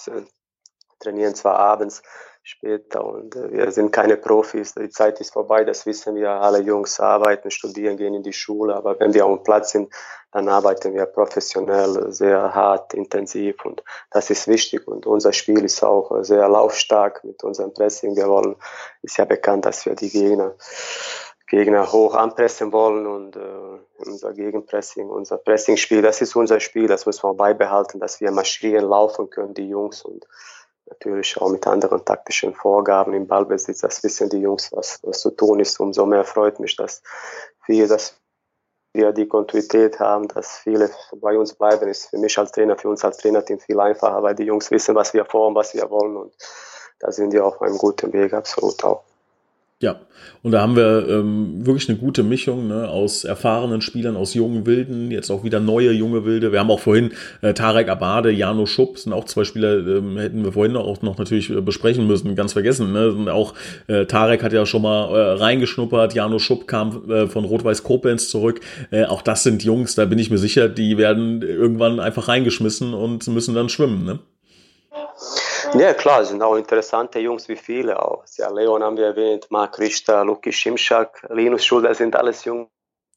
trainieren 0.98 1.34
zwar 1.34 1.56
abends, 1.56 2.02
später. 2.44 3.04
Und 3.04 3.34
äh, 3.34 3.50
wir 3.50 3.70
sind 3.72 3.90
keine 3.90 4.16
Profis, 4.16 4.74
die 4.74 4.90
Zeit 4.90 5.20
ist 5.20 5.32
vorbei, 5.32 5.64
das 5.64 5.86
wissen 5.86 6.14
wir, 6.14 6.30
alle 6.30 6.60
Jungs 6.60 7.00
arbeiten, 7.00 7.50
studieren, 7.50 7.96
gehen 7.96 8.14
in 8.14 8.22
die 8.22 8.32
Schule, 8.32 8.76
aber 8.76 9.00
wenn 9.00 9.14
wir 9.14 9.26
auf 9.26 9.38
dem 9.38 9.42
Platz 9.42 9.72
sind, 9.72 9.92
dann 10.30 10.48
arbeiten 10.48 10.94
wir 10.94 11.06
professionell, 11.06 12.12
sehr 12.12 12.54
hart, 12.54 12.92
intensiv. 12.92 13.64
Und 13.64 13.82
das 14.10 14.30
ist 14.30 14.48
wichtig. 14.48 14.86
Und 14.86 15.06
unser 15.06 15.32
Spiel 15.32 15.64
ist 15.64 15.82
auch 15.82 16.22
sehr 16.22 16.48
laufstark 16.48 17.24
mit 17.24 17.42
unserem 17.44 17.72
Pressing, 17.72 18.14
wir 18.16 18.28
wollen, 18.28 18.56
ist 19.02 19.16
ja 19.16 19.24
bekannt, 19.24 19.64
dass 19.64 19.86
wir 19.86 19.94
die 19.94 20.10
Gegner 20.10 20.54
Gegner 21.46 21.92
hoch 21.92 22.14
anpressen 22.14 22.72
wollen. 22.72 23.06
Und 23.06 23.36
äh, 23.36 23.78
unser 23.98 24.32
Gegenpressing, 24.32 25.08
unser 25.08 25.36
Pressingspiel, 25.38 26.02
das 26.02 26.20
ist 26.20 26.34
unser 26.34 26.58
Spiel, 26.58 26.88
das 26.88 27.06
müssen 27.06 27.28
wir 27.28 27.34
beibehalten, 27.34 28.00
dass 28.00 28.20
wir 28.20 28.30
marschieren, 28.32 28.88
laufen 28.88 29.30
können, 29.30 29.54
die 29.54 29.68
Jungs. 29.68 30.02
Und 30.02 30.26
natürlich 30.86 31.40
auch 31.40 31.50
mit 31.50 31.66
anderen 31.66 32.04
taktischen 32.04 32.54
Vorgaben 32.54 33.14
im 33.14 33.26
Ballbesitz. 33.26 33.80
Das 33.80 34.02
wissen 34.02 34.28
die 34.28 34.40
Jungs, 34.40 34.72
was, 34.72 35.00
was 35.02 35.20
zu 35.20 35.30
tun 35.30 35.60
ist. 35.60 35.80
Umso 35.80 36.06
mehr 36.06 36.24
freut 36.24 36.60
mich, 36.60 36.76
dass 36.76 37.02
wir, 37.66 37.88
dass 37.88 38.20
wir 38.92 39.12
die 39.12 39.26
Kontinuität 39.26 39.98
haben, 39.98 40.28
dass 40.28 40.58
viele 40.58 40.90
bei 41.16 41.36
uns 41.36 41.54
bleiben, 41.54 41.88
ist 41.88 42.10
für 42.10 42.18
mich 42.18 42.38
als 42.38 42.52
Trainer, 42.52 42.76
für 42.76 42.88
uns 42.88 43.04
als 43.04 43.16
Trainerteam 43.18 43.58
viel 43.58 43.80
einfacher, 43.80 44.22
weil 44.22 44.34
die 44.34 44.44
Jungs 44.44 44.70
wissen, 44.70 44.94
was 44.94 45.12
wir 45.14 45.24
vorhaben, 45.24 45.56
was 45.56 45.74
wir 45.74 45.90
wollen 45.90 46.16
und 46.16 46.34
da 47.00 47.10
sind 47.10 47.32
wir 47.32 47.44
auf 47.44 47.60
einem 47.60 47.76
guten 47.76 48.12
Weg, 48.12 48.32
absolut 48.32 48.84
auch. 48.84 49.02
Ja, 49.84 50.00
und 50.42 50.52
da 50.52 50.62
haben 50.62 50.76
wir 50.76 51.06
ähm, 51.10 51.66
wirklich 51.66 51.90
eine 51.90 51.98
gute 51.98 52.22
Mischung 52.22 52.68
ne, 52.68 52.88
aus 52.88 53.24
erfahrenen 53.24 53.82
Spielern, 53.82 54.16
aus 54.16 54.32
jungen 54.32 54.64
Wilden, 54.64 55.10
jetzt 55.10 55.30
auch 55.30 55.44
wieder 55.44 55.60
neue 55.60 55.92
junge 55.92 56.24
Wilde. 56.24 56.52
Wir 56.52 56.60
haben 56.60 56.70
auch 56.70 56.80
vorhin 56.80 57.12
äh, 57.42 57.52
Tarek 57.52 57.90
Abade, 57.90 58.30
Jano 58.30 58.64
Schupp, 58.64 58.98
sind 58.98 59.12
auch 59.12 59.26
zwei 59.26 59.44
Spieler, 59.44 59.86
ähm, 59.86 60.16
hätten 60.16 60.42
wir 60.42 60.52
vorhin 60.52 60.74
auch 60.76 61.02
noch 61.02 61.18
natürlich 61.18 61.50
äh, 61.50 61.60
besprechen 61.60 62.06
müssen, 62.06 62.34
ganz 62.34 62.54
vergessen. 62.54 62.94
Ne? 62.94 63.12
Und 63.12 63.28
auch 63.28 63.52
äh, 63.86 64.06
Tarek 64.06 64.42
hat 64.42 64.54
ja 64.54 64.64
schon 64.64 64.80
mal 64.80 65.14
äh, 65.14 65.32
reingeschnuppert, 65.32 66.14
Jano 66.14 66.38
Schupp 66.38 66.66
kam 66.66 67.10
äh, 67.10 67.26
von 67.26 67.44
Rot-Weiß 67.44 67.82
Koblenz 67.82 68.30
zurück. 68.30 68.60
Äh, 68.90 69.04
auch 69.04 69.20
das 69.20 69.42
sind 69.42 69.64
Jungs, 69.64 69.96
da 69.96 70.06
bin 70.06 70.18
ich 70.18 70.30
mir 70.30 70.38
sicher, 70.38 70.70
die 70.70 70.96
werden 70.96 71.42
irgendwann 71.42 72.00
einfach 72.00 72.28
reingeschmissen 72.28 72.94
und 72.94 73.26
müssen 73.26 73.54
dann 73.54 73.68
schwimmen. 73.68 74.06
Ne? 74.06 74.18
Ja, 75.76 75.92
klar, 75.92 76.24
sind 76.24 76.40
auch 76.40 76.54
interessante 76.56 77.18
Jungs 77.18 77.48
wie 77.48 77.56
viele 77.56 78.00
auch. 78.00 78.24
Ja, 78.36 78.48
Leon 78.48 78.82
haben 78.82 78.96
wir 78.96 79.06
erwähnt, 79.06 79.46
Mark 79.50 79.78
Richter, 79.78 80.24
Luki 80.24 80.52
Schimschak, 80.52 81.26
Linus 81.30 81.64
Schulter 81.64 81.94
sind 81.94 82.14
alles 82.14 82.44
jung. 82.44 82.68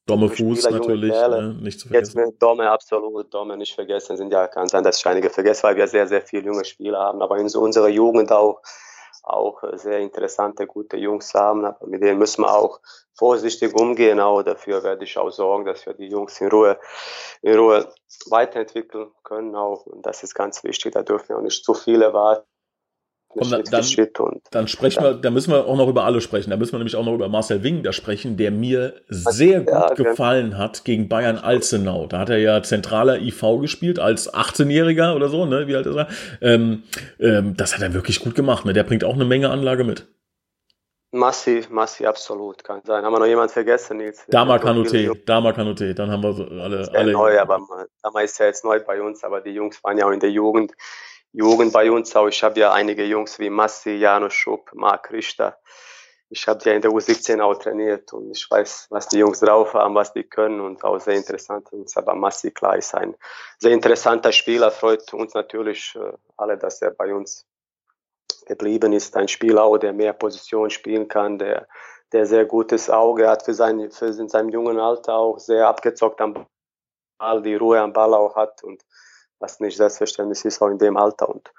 Domme 0.08 0.30
Fuß 0.30 0.64
Spieler, 0.64 0.80
natürlich, 0.80 1.12
ne? 1.12 1.58
nicht 1.62 1.80
zu 1.80 1.90
vergessen. 1.90 2.18
Jetzt 2.18 2.28
mit 2.32 2.42
Domme, 2.42 2.72
absolut, 2.72 3.32
Domme 3.34 3.58
nicht 3.58 3.76
vergessen, 3.76 4.18
sind 4.18 4.32
ja, 4.32 4.48
kann 4.48 4.68
sein, 4.70 4.84
dass 4.84 5.00
ich 5.00 5.06
einige 5.06 5.30
vergesse, 5.30 5.64
weil 5.64 5.76
wir 5.76 5.88
sehr, 5.88 6.08
sehr 6.08 6.22
viele 6.22 6.48
junge 6.48 6.66
Spieler 6.66 7.00
haben, 7.00 7.22
aber 7.22 7.38
in 7.38 7.50
so 7.50 7.62
unserer 7.62 7.90
Jugend 7.90 8.32
auch 8.32 8.62
auch 9.30 9.62
sehr 9.74 10.00
interessante, 10.00 10.68
gute 10.68 10.98
Jungs 10.98 11.34
haben. 11.34 11.66
Aber 11.66 11.88
mit 11.88 12.02
denen 12.02 12.20
müssen 12.20 12.44
wir 12.44 12.54
auch 12.54 12.80
vorsichtig 13.14 13.74
umgehen. 13.76 14.20
Auch 14.20 14.44
dafür 14.44 14.84
werde 14.84 15.04
ich 15.04 15.18
auch 15.18 15.32
sorgen, 15.32 15.66
dass 15.66 15.86
wir 15.86 15.94
die 15.94 16.08
Jungs 16.08 16.40
in 16.40 16.50
Ruhe, 16.50 16.80
in 17.42 17.58
Ruhe 17.58 17.92
weiterentwickeln 18.30 19.12
können. 19.24 19.56
Auch. 19.56 19.86
Und 19.86 20.06
das 20.06 20.24
ist 20.24 20.34
ganz 20.34 20.64
wichtig. 20.64 20.94
Da 20.94 21.04
dürfen 21.04 21.30
wir 21.30 21.38
auch 21.38 21.42
nicht 21.42 21.64
zu 21.64 21.74
viele 21.74 22.14
warten. 22.14 22.46
Komm, 23.38 23.52
dann, 23.52 23.64
dann, 23.64 24.42
dann 24.52 24.68
sprechen 24.68 25.04
wir, 25.04 25.14
da 25.14 25.30
müssen 25.30 25.52
wir 25.52 25.66
auch 25.66 25.78
noch 25.78 25.88
über 25.88 26.06
alle 26.06 26.22
sprechen. 26.22 26.50
Da 26.50 26.58
müssen 26.58 26.74
wir 26.74 26.80
nämlich 26.80 26.96
auch 26.96 27.06
noch 27.06 27.14
über 27.14 27.30
Marcel 27.30 27.64
Wing 27.64 27.84
da 27.84 27.94
sprechen, 27.94 28.38
der 28.38 28.52
mir 28.52 28.96
sehr 29.10 29.62
gut 29.62 29.70
ja, 29.70 29.94
gefallen 29.94 30.58
hat 30.58 30.86
gegen 30.86 31.08
Bayern 31.08 31.38
Alzenau. 31.38 32.08
Da 32.08 32.20
hat 32.20 32.30
er 32.30 32.40
ja 32.40 32.64
zentraler 32.64 33.22
IV 33.22 33.62
gespielt 33.62 34.00
als 34.00 34.34
18-Jähriger 34.34 35.16
oder 35.16 35.30
so, 35.30 35.46
ne? 35.46 35.68
Wie 35.68 35.76
alt 35.76 35.86
ist 35.86 35.96
er? 35.96 36.08
Ähm, 36.42 36.84
ähm, 37.20 37.56
das 37.56 37.76
hat 37.76 37.82
er 37.82 37.94
wirklich 37.94 38.20
gut 38.22 38.36
gemacht. 38.36 38.66
Ne? 38.66 38.74
Der 38.74 38.84
bringt 38.84 39.04
auch 39.04 39.16
eine 39.16 39.26
Menge 39.26 39.50
Anlage 39.50 39.84
mit. 39.84 40.08
Massiv, 41.12 41.70
massiv, 41.70 42.06
absolut, 42.06 42.64
kann 42.66 42.82
sein. 42.84 43.04
Haben 43.06 43.14
wir 43.14 43.20
noch 43.20 43.28
jemand 43.28 43.52
vergessen, 43.52 43.98
Nils? 43.98 44.26
Dama 44.28 44.60
Kanute, 44.60 45.16
Dama 45.26 45.54
Kanute, 45.54 45.96
dann 45.96 46.12
haben 46.12 46.22
wir 46.22 46.34
so 46.34 46.44
alle. 46.44 46.90
alle 46.94 47.12
neu, 47.14 47.40
aber 47.40 47.62
Dama 48.04 48.22
ist 48.22 48.38
ja 48.40 48.48
jetzt 48.48 48.66
neu 48.66 48.82
bei 48.82 49.02
uns, 49.02 49.24
aber 49.24 49.40
die 49.40 49.52
Jungs 49.52 49.82
waren 49.86 49.98
ja 49.98 50.06
auch 50.06 50.12
in 50.12 50.20
der 50.20 50.32
Jugend 50.32 50.74
Jugend 51.38 51.72
bei 51.72 51.92
uns 51.92 52.16
auch. 52.16 52.28
Ich 52.28 52.42
habe 52.42 52.60
ja 52.60 52.74
einige 52.74 53.06
Jungs 53.06 53.38
wie 53.38 53.52
Massi, 53.52 53.92
Janusz 53.92 54.34
Schupp, 54.34 54.72
Marc 54.74 55.12
Richter. 55.12 55.60
Ich 56.30 56.48
habe 56.48 56.60
ja 56.64 56.74
in 56.74 56.82
der 56.82 56.90
U17 56.90 57.40
auch 57.42 57.54
trainiert 57.54 58.12
und 58.12 58.32
ich 58.32 58.50
weiß, 58.50 58.88
was 58.90 59.08
die 59.08 59.20
Jungs 59.20 59.40
drauf 59.42 59.76
haben, 59.76 59.94
was 59.94 60.12
die 60.14 60.24
können 60.24 60.60
und 60.60 60.84
auch 60.84 60.98
sehr 61.00 61.14
interessant. 61.14 61.72
Und 61.72 61.96
aber 61.96 62.16
Massi, 62.16 62.50
klar, 62.50 62.76
ist 62.76 62.96
ein 62.96 63.16
sehr 63.60 63.72
interessanter 63.72 64.32
Spieler. 64.32 64.72
Freut 64.72 65.14
uns 65.14 65.36
natürlich 65.36 65.96
äh, 65.96 66.12
alle, 66.38 66.58
dass 66.58 66.82
er 66.82 66.90
bei 66.90 67.14
uns 67.14 67.46
geblieben 68.48 68.92
ist. 68.92 69.16
Ein 69.16 69.28
Spieler 69.28 69.64
auch, 69.64 69.78
der 69.78 69.94
mehr 69.94 70.14
Position 70.14 70.72
spielen 70.72 71.08
kann, 71.08 71.38
der, 71.38 71.68
der 72.14 72.26
sehr 72.26 72.46
gutes 72.46 72.90
Auge 72.90 73.30
hat 73.30 73.46
für, 73.46 73.54
sein, 73.54 73.92
für 73.92 74.08
in 74.08 74.28
seinem 74.28 74.50
jungen 74.50 74.80
Alter 74.80 75.14
auch 75.14 75.38
sehr 75.38 75.68
abgezockt 75.68 76.20
am 76.20 76.48
Ball, 77.20 77.44
die 77.44 77.56
Ruhe 77.56 77.80
am 77.80 77.94
Ball 77.94 78.16
auch 78.16 78.36
hat 78.36 78.64
und 78.64 78.84
was 79.40 79.60
nicht 79.60 79.78
selbstverständlich 79.78 80.44
ist, 80.46 80.62
auch 80.62 80.70
in 80.70 80.78
dem 80.78 80.98
Alter. 80.98 81.30
Und 81.30 81.52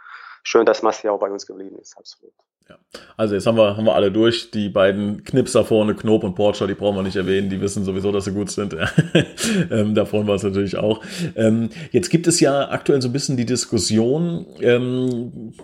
schön, 0.43 0.67
dass 0.67 0.83
Massi 0.83 1.09
auch 1.09 1.19
bei 1.19 1.31
uns 1.31 1.47
geblieben 1.47 1.79
ist, 1.79 1.97
absolut. 1.97 2.33
Ja. 2.69 2.79
Also 3.17 3.35
jetzt 3.35 3.47
haben 3.47 3.57
wir, 3.57 3.77
haben 3.79 3.87
wir 3.87 3.95
alle 3.95 4.13
durch. 4.13 4.51
Die 4.51 4.69
beiden 4.69 5.25
Knipser 5.25 5.65
vorne, 5.65 5.95
Knob 5.95 6.23
und 6.23 6.35
Porcher, 6.35 6.67
die 6.67 6.75
brauchen 6.75 6.97
wir 6.97 7.03
nicht 7.03 7.17
erwähnen. 7.17 7.49
Die 7.49 7.61
wissen 7.63 7.83
sowieso, 7.83 8.13
dass 8.13 8.27
sie 8.27 8.33
gut 8.33 8.51
sind. 8.51 8.77
ähm, 9.71 9.95
da 9.95 10.05
freuen 10.05 10.27
wir 10.27 10.35
uns 10.35 10.43
natürlich 10.43 10.77
auch. 10.77 11.03
Ähm, 11.35 11.71
jetzt 11.93 12.11
gibt 12.11 12.27
es 12.27 12.41
ja 12.41 12.69
aktuell 12.69 13.01
so 13.01 13.09
ein 13.09 13.13
bisschen 13.13 13.39
die 13.39 13.47
Diskussion, 13.47 14.45
ähm, 14.61 15.55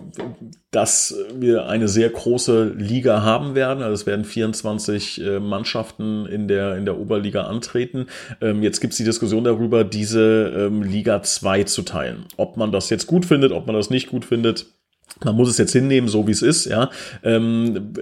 dass 0.71 1.15
wir 1.35 1.67
eine 1.67 1.87
sehr 1.87 2.09
große 2.09 2.73
Liga 2.75 3.21
haben 3.21 3.53
werden. 3.53 3.83
Also 3.83 3.93
es 3.93 4.05
werden 4.07 4.25
24 4.25 5.21
äh, 5.21 5.39
Mannschaften 5.39 6.25
in 6.25 6.47
der, 6.47 6.75
in 6.75 6.85
der 6.85 6.97
Oberliga 6.97 7.43
antreten. 7.43 8.07
Ähm, 8.41 8.63
jetzt 8.63 8.81
gibt 8.81 8.93
es 8.93 8.97
die 8.97 9.03
Diskussion 9.03 9.43
darüber, 9.43 9.83
diese 9.83 10.53
ähm, 10.57 10.81
Liga 10.81 11.21
2 11.21 11.65
zu 11.65 11.83
teilen. 11.83 12.25
Ob 12.37 12.57
man 12.57 12.71
das 12.71 12.89
jetzt 12.89 13.05
gut 13.05 13.25
findet, 13.25 13.51
ob 13.51 13.67
man 13.67 13.75
das 13.75 13.91
nicht 13.91 14.09
gut 14.09 14.25
findet 14.25 14.65
man 15.23 15.35
muss 15.35 15.49
es 15.49 15.57
jetzt 15.57 15.71
hinnehmen, 15.71 16.09
so 16.09 16.27
wie 16.27 16.31
es 16.31 16.41
ist, 16.41 16.65
ja. 16.65 16.89
Ähm, 17.23 17.93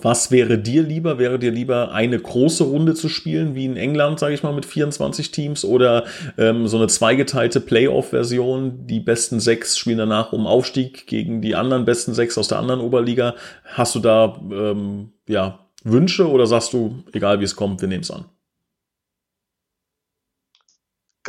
was 0.00 0.30
wäre 0.30 0.58
dir 0.58 0.82
lieber? 0.82 1.18
Wäre 1.18 1.38
dir 1.38 1.52
lieber 1.52 1.92
eine 1.92 2.18
große 2.18 2.64
Runde 2.64 2.94
zu 2.94 3.08
spielen, 3.08 3.54
wie 3.54 3.64
in 3.64 3.76
England, 3.76 4.18
sage 4.18 4.34
ich 4.34 4.42
mal, 4.42 4.52
mit 4.52 4.66
24 4.66 5.30
Teams 5.30 5.64
oder 5.64 6.04
ähm, 6.36 6.66
so 6.66 6.76
eine 6.76 6.88
zweigeteilte 6.88 7.60
Playoff-Version? 7.60 8.86
Die 8.86 8.98
besten 8.98 9.38
sechs 9.38 9.78
spielen 9.78 9.98
danach 9.98 10.32
um 10.32 10.46
Aufstieg 10.46 11.06
gegen 11.06 11.40
die 11.42 11.54
anderen 11.54 11.84
besten 11.84 12.12
sechs 12.12 12.36
aus 12.36 12.48
der 12.48 12.58
anderen 12.58 12.80
Oberliga. 12.80 13.34
Hast 13.64 13.94
du 13.94 14.00
da 14.00 14.40
ähm, 14.50 15.12
ja 15.28 15.60
Wünsche 15.84 16.28
oder 16.28 16.46
sagst 16.46 16.72
du, 16.72 17.04
egal 17.12 17.38
wie 17.38 17.44
es 17.44 17.54
kommt, 17.54 17.80
wir 17.80 17.88
nehmen 17.88 18.02
es 18.02 18.10
an? 18.10 18.24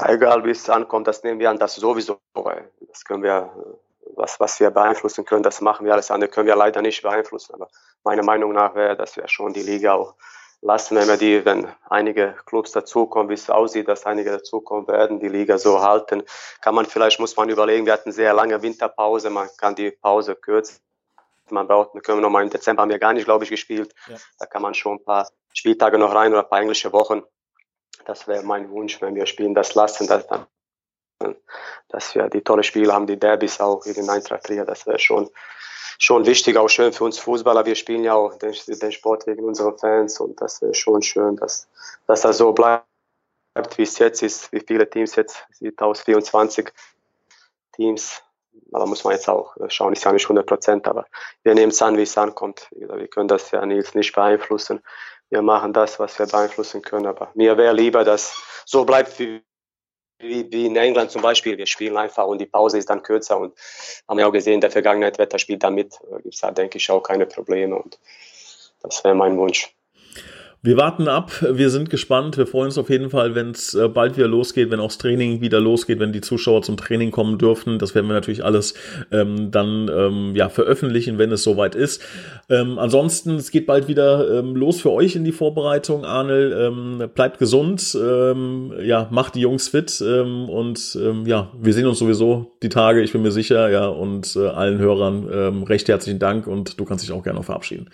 Egal 0.01 0.43
wie 0.45 0.51
es 0.51 0.69
ankommt, 0.69 1.07
das 1.07 1.23
nehmen 1.23 1.39
wir 1.39 1.49
an, 1.49 1.59
das 1.59 1.75
sowieso. 1.75 2.19
Das 2.33 3.03
können 3.03 3.21
wir 3.21 3.51
was, 4.15 4.39
was 4.39 4.59
wir 4.59 4.71
beeinflussen 4.71 5.25
können, 5.25 5.43
das 5.43 5.61
machen 5.61 5.85
wir. 5.85 5.93
Alles 5.93 6.11
andere 6.11 6.29
können 6.29 6.47
wir 6.47 6.55
leider 6.55 6.81
nicht 6.81 7.01
beeinflussen. 7.01 7.53
Aber 7.53 7.67
meiner 8.03 8.23
Meinung 8.23 8.53
nach 8.53 8.75
wäre, 8.75 8.95
dass 8.95 9.15
wir 9.15 9.27
schon 9.27 9.53
die 9.53 9.61
Liga 9.61 9.93
auch 9.93 10.15
lassen, 10.61 10.97
wenn 10.97 11.07
wir 11.07 11.17
die, 11.17 11.45
wenn 11.45 11.67
einige 11.89 12.35
Clubs 12.45 12.71
dazukommen, 12.71 13.29
wie 13.29 13.35
es 13.35 13.49
aussieht, 13.49 13.87
dass 13.87 14.05
einige 14.05 14.31
dazukommen 14.31 14.87
werden, 14.87 15.19
die 15.19 15.29
Liga 15.29 15.57
so 15.57 15.81
halten, 15.81 16.23
kann 16.61 16.75
man 16.75 16.85
vielleicht, 16.85 17.19
muss 17.19 17.37
man 17.37 17.49
überlegen, 17.49 17.85
wir 17.85 17.93
hatten 17.93 18.11
sehr 18.11 18.33
lange 18.33 18.61
Winterpause, 18.61 19.29
man 19.29 19.49
kann 19.57 19.75
die 19.75 19.91
Pause 19.91 20.35
kürzen. 20.35 20.79
Man 21.49 21.67
braucht, 21.67 21.91
können 22.03 22.19
wir 22.19 22.21
nochmal 22.21 22.43
im 22.43 22.49
Dezember 22.49 22.83
haben 22.83 22.89
wir 22.89 22.99
gar 22.99 23.13
nicht, 23.13 23.25
glaube 23.25 23.43
ich, 23.43 23.49
gespielt. 23.49 23.95
Ja. 24.07 24.17
Da 24.37 24.45
kann 24.45 24.61
man 24.61 24.75
schon 24.75 24.97
ein 24.97 25.03
paar 25.03 25.27
Spieltage 25.53 25.97
noch 25.97 26.13
rein 26.13 26.31
oder 26.31 26.43
ein 26.43 26.49
paar 26.49 26.59
englische 26.59 26.93
Wochen. 26.93 27.23
Das 28.05 28.27
wäre 28.27 28.43
mein 28.43 28.69
Wunsch, 28.69 29.01
wenn 29.01 29.15
wir 29.15 29.25
spielen 29.25 29.55
das 29.55 29.73
lassen, 29.73 30.07
dass 30.07 30.27
dann 30.27 30.45
dass 31.89 32.15
wir 32.15 32.29
die 32.29 32.41
tolle 32.41 32.63
Spiele 32.63 32.93
haben, 32.93 33.07
die 33.07 33.19
Derbys 33.19 33.59
auch 33.59 33.81
gegen 33.81 34.09
Eintracht 34.09 34.43
Trier, 34.43 34.65
das 34.65 34.85
wäre 34.87 34.99
schon, 34.99 35.29
schon 35.97 36.25
wichtig, 36.25 36.57
auch 36.57 36.69
schön 36.69 36.93
für 36.93 37.03
uns 37.03 37.19
Fußballer. 37.19 37.65
Wir 37.65 37.75
spielen 37.75 38.03
ja 38.03 38.13
auch 38.13 38.35
den, 38.37 38.53
den 38.67 38.91
Sport 38.91 39.27
wegen 39.27 39.43
unserer 39.43 39.77
Fans 39.77 40.19
und 40.19 40.39
das 40.41 40.61
wäre 40.61 40.73
schon 40.73 41.01
schön, 41.01 41.35
dass, 41.35 41.67
dass 42.07 42.21
das 42.21 42.37
so 42.37 42.53
bleibt, 42.53 42.85
wie 43.75 43.83
es 43.83 43.97
jetzt 43.99 44.23
ist, 44.23 44.51
wie 44.51 44.61
viele 44.61 44.89
Teams 44.89 45.15
jetzt 45.15 45.45
sieht 45.51 45.81
aus, 45.81 46.01
24 46.01 46.71
Teams. 47.73 48.21
Aber 48.71 48.85
muss 48.85 49.03
man 49.03 49.13
jetzt 49.13 49.27
auch 49.27 49.55
schauen, 49.69 49.93
ist 49.93 50.03
ja 50.03 50.11
nicht 50.11 50.25
100 50.25 50.45
Prozent, 50.45 50.87
aber 50.87 51.05
wir 51.43 51.55
nehmen 51.55 51.71
es 51.71 51.81
an, 51.81 51.97
wie 51.97 52.03
es 52.03 52.17
ankommt. 52.17 52.67
Wir 52.71 53.07
können 53.07 53.27
das 53.27 53.51
ja 53.51 53.65
nicht 53.65 54.13
beeinflussen. 54.13 54.81
Wir 55.29 55.41
machen 55.41 55.73
das, 55.73 55.99
was 55.99 56.17
wir 56.19 56.27
beeinflussen 56.27 56.81
können, 56.81 57.05
aber 57.05 57.31
mir 57.35 57.57
wäre 57.57 57.73
lieber, 57.73 58.03
dass 58.03 58.35
so 58.65 58.85
bleibt, 58.85 59.17
wie 59.19 59.41
wie, 60.19 60.51
wie 60.51 60.65
in 60.65 60.75
England 60.75 61.11
zum 61.11 61.21
Beispiel, 61.21 61.57
wir 61.57 61.65
spielen 61.65 61.97
einfach 61.97 62.25
und 62.25 62.39
die 62.39 62.45
Pause 62.45 62.77
ist 62.77 62.89
dann 62.89 63.01
kürzer 63.03 63.39
und 63.39 63.53
haben 64.07 64.19
ja 64.19 64.27
auch 64.27 64.31
gesehen, 64.31 64.61
der 64.61 64.71
Vergangenheit 64.71 65.17
Wetter 65.17 65.39
spielt 65.39 65.63
damit, 65.63 65.99
gibt 66.23 66.35
es 66.35 66.41
da 66.41 66.51
denke 66.51 66.77
ich 66.77 66.91
auch 66.91 67.01
keine 67.01 67.25
Probleme 67.25 67.75
und 67.75 67.99
das 68.81 69.03
wäre 69.03 69.15
mein 69.15 69.37
Wunsch. 69.37 69.73
Wir 70.61 70.75
warten 70.75 71.07
ab, 71.07 71.31
wir 71.41 71.69
sind 71.69 71.89
gespannt. 71.89 72.35
Wir 72.35 72.45
freuen 72.45 72.65
uns 72.65 72.77
auf 72.77 72.89
jeden 72.89 73.09
Fall, 73.09 73.33
wenn 73.33 73.51
es 73.51 73.73
äh, 73.75 73.87
bald 73.87 74.17
wieder 74.17 74.27
losgeht, 74.27 74.71
wenn 74.71 74.81
auch 74.81 74.87
das 74.87 74.97
Training 74.97 75.39
wieder 75.39 75.61
losgeht, 75.61 76.01
wenn 76.01 76.11
die 76.11 76.19
Zuschauer 76.19 76.63
zum 76.63 76.75
Training 76.75 77.11
kommen 77.11 77.37
dürfen. 77.37 77.79
Das 77.79 77.95
werden 77.95 78.07
wir 78.07 78.13
natürlich 78.13 78.43
alles 78.43 78.73
ähm, 79.09 79.51
dann 79.51 79.89
ähm, 79.89 80.35
ja, 80.35 80.49
veröffentlichen, 80.49 81.17
wenn 81.17 81.31
es 81.31 81.43
soweit 81.43 81.75
ist. 81.75 82.01
Ähm, 82.49 82.77
ansonsten, 82.77 83.35
es 83.35 83.51
geht 83.51 83.67
bald 83.67 83.87
wieder 83.87 84.39
ähm, 84.39 84.53
los 84.53 84.81
für 84.81 84.91
euch 84.91 85.15
in 85.15 85.23
die 85.23 85.31
Vorbereitung. 85.31 86.03
Arnel, 86.03 86.51
ähm, 86.51 87.09
bleibt 87.15 87.39
gesund, 87.39 87.97
ähm, 87.97 88.73
ja, 88.81 89.07
macht 89.11 89.35
die 89.35 89.41
Jungs 89.41 89.69
fit 89.69 90.03
ähm, 90.05 90.49
und 90.49 90.99
ähm, 91.01 91.25
ja, 91.25 91.53
wir 91.57 91.71
sehen 91.71 91.87
uns 91.87 91.99
sowieso 91.99 92.57
die 92.63 92.69
Tage, 92.69 93.01
ich 93.01 93.13
bin 93.13 93.21
mir 93.21 93.31
sicher, 93.31 93.69
ja, 93.69 93.87
und 93.87 94.35
äh, 94.35 94.47
allen 94.47 94.79
Hörern 94.79 95.25
ähm, 95.31 95.63
recht 95.63 95.87
herzlichen 95.87 96.19
Dank 96.19 96.47
und 96.47 96.81
du 96.81 96.83
kannst 96.83 97.05
dich 97.05 97.13
auch 97.13 97.23
gerne 97.23 97.43
verabschieden. 97.43 97.89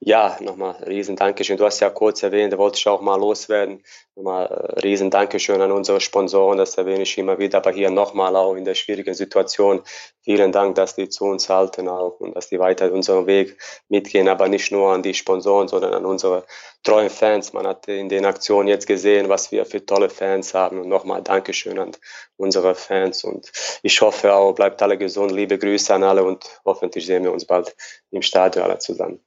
Ja, 0.00 0.36
nochmal 0.40 0.72
riesen 0.84 1.16
Dankeschön. 1.16 1.56
Du 1.56 1.64
hast 1.64 1.80
ja 1.80 1.88
kurz 1.88 2.22
erwähnt, 2.22 2.52
da 2.52 2.58
wollte 2.58 2.78
ich 2.78 2.86
auch 2.86 3.00
mal 3.00 3.16
loswerden. 3.16 3.82
Nochmal 4.16 4.46
äh, 4.46 4.80
riesen 4.80 5.10
Dankeschön 5.10 5.60
an 5.60 5.72
unsere 5.72 6.00
Sponsoren, 6.00 6.58
das 6.58 6.76
erwähne 6.76 7.02
ich 7.02 7.16
immer 7.16 7.38
wieder, 7.38 7.58
aber 7.58 7.72
hier 7.72 7.90
nochmal 7.90 8.36
auch 8.36 8.54
in 8.54 8.64
der 8.64 8.74
schwierigen 8.74 9.14
Situation. 9.14 9.82
Vielen 10.22 10.52
Dank, 10.52 10.74
dass 10.74 10.94
die 10.94 11.08
zu 11.08 11.24
uns 11.24 11.48
halten 11.48 11.88
auch 11.88 12.20
und 12.20 12.36
dass 12.36 12.48
die 12.48 12.58
weiter 12.58 12.92
unseren 12.92 13.26
Weg 13.26 13.56
mitgehen, 13.88 14.28
aber 14.28 14.48
nicht 14.48 14.70
nur 14.72 14.92
an 14.92 15.02
die 15.02 15.14
Sponsoren, 15.14 15.68
sondern 15.68 15.94
an 15.94 16.04
unsere 16.04 16.44
treuen 16.82 17.10
Fans. 17.10 17.52
Man 17.52 17.66
hat 17.66 17.88
in 17.88 18.08
den 18.08 18.26
Aktionen 18.26 18.68
jetzt 18.68 18.86
gesehen, 18.86 19.28
was 19.28 19.52
wir 19.52 19.64
für 19.64 19.84
tolle 19.84 20.10
Fans 20.10 20.54
haben 20.54 20.80
und 20.80 20.88
nochmal 20.88 21.22
Dankeschön 21.22 21.78
an 21.78 21.92
unsere 22.36 22.74
Fans 22.74 23.24
und 23.24 23.50
ich 23.82 24.00
hoffe 24.00 24.34
auch, 24.34 24.54
bleibt 24.54 24.82
alle 24.82 24.98
gesund, 24.98 25.32
liebe 25.32 25.58
Grüße 25.58 25.94
an 25.94 26.02
alle 26.02 26.24
und 26.24 26.44
hoffentlich 26.64 27.06
sehen 27.06 27.24
wir 27.24 27.32
uns 27.32 27.46
bald 27.46 27.74
im 28.10 28.22
Stadion 28.22 28.64
alle 28.64 28.78
zusammen. 28.78 29.20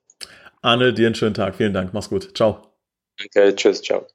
Arne, 0.61 0.93
dir 0.93 1.07
einen 1.07 1.15
schönen 1.15 1.33
Tag. 1.33 1.55
Vielen 1.55 1.73
Dank. 1.73 1.93
Mach's 1.93 2.09
gut. 2.09 2.35
Ciao. 2.35 2.73
Danke. 3.17 3.55
Tschüss. 3.55 3.81
Ciao. 3.81 4.07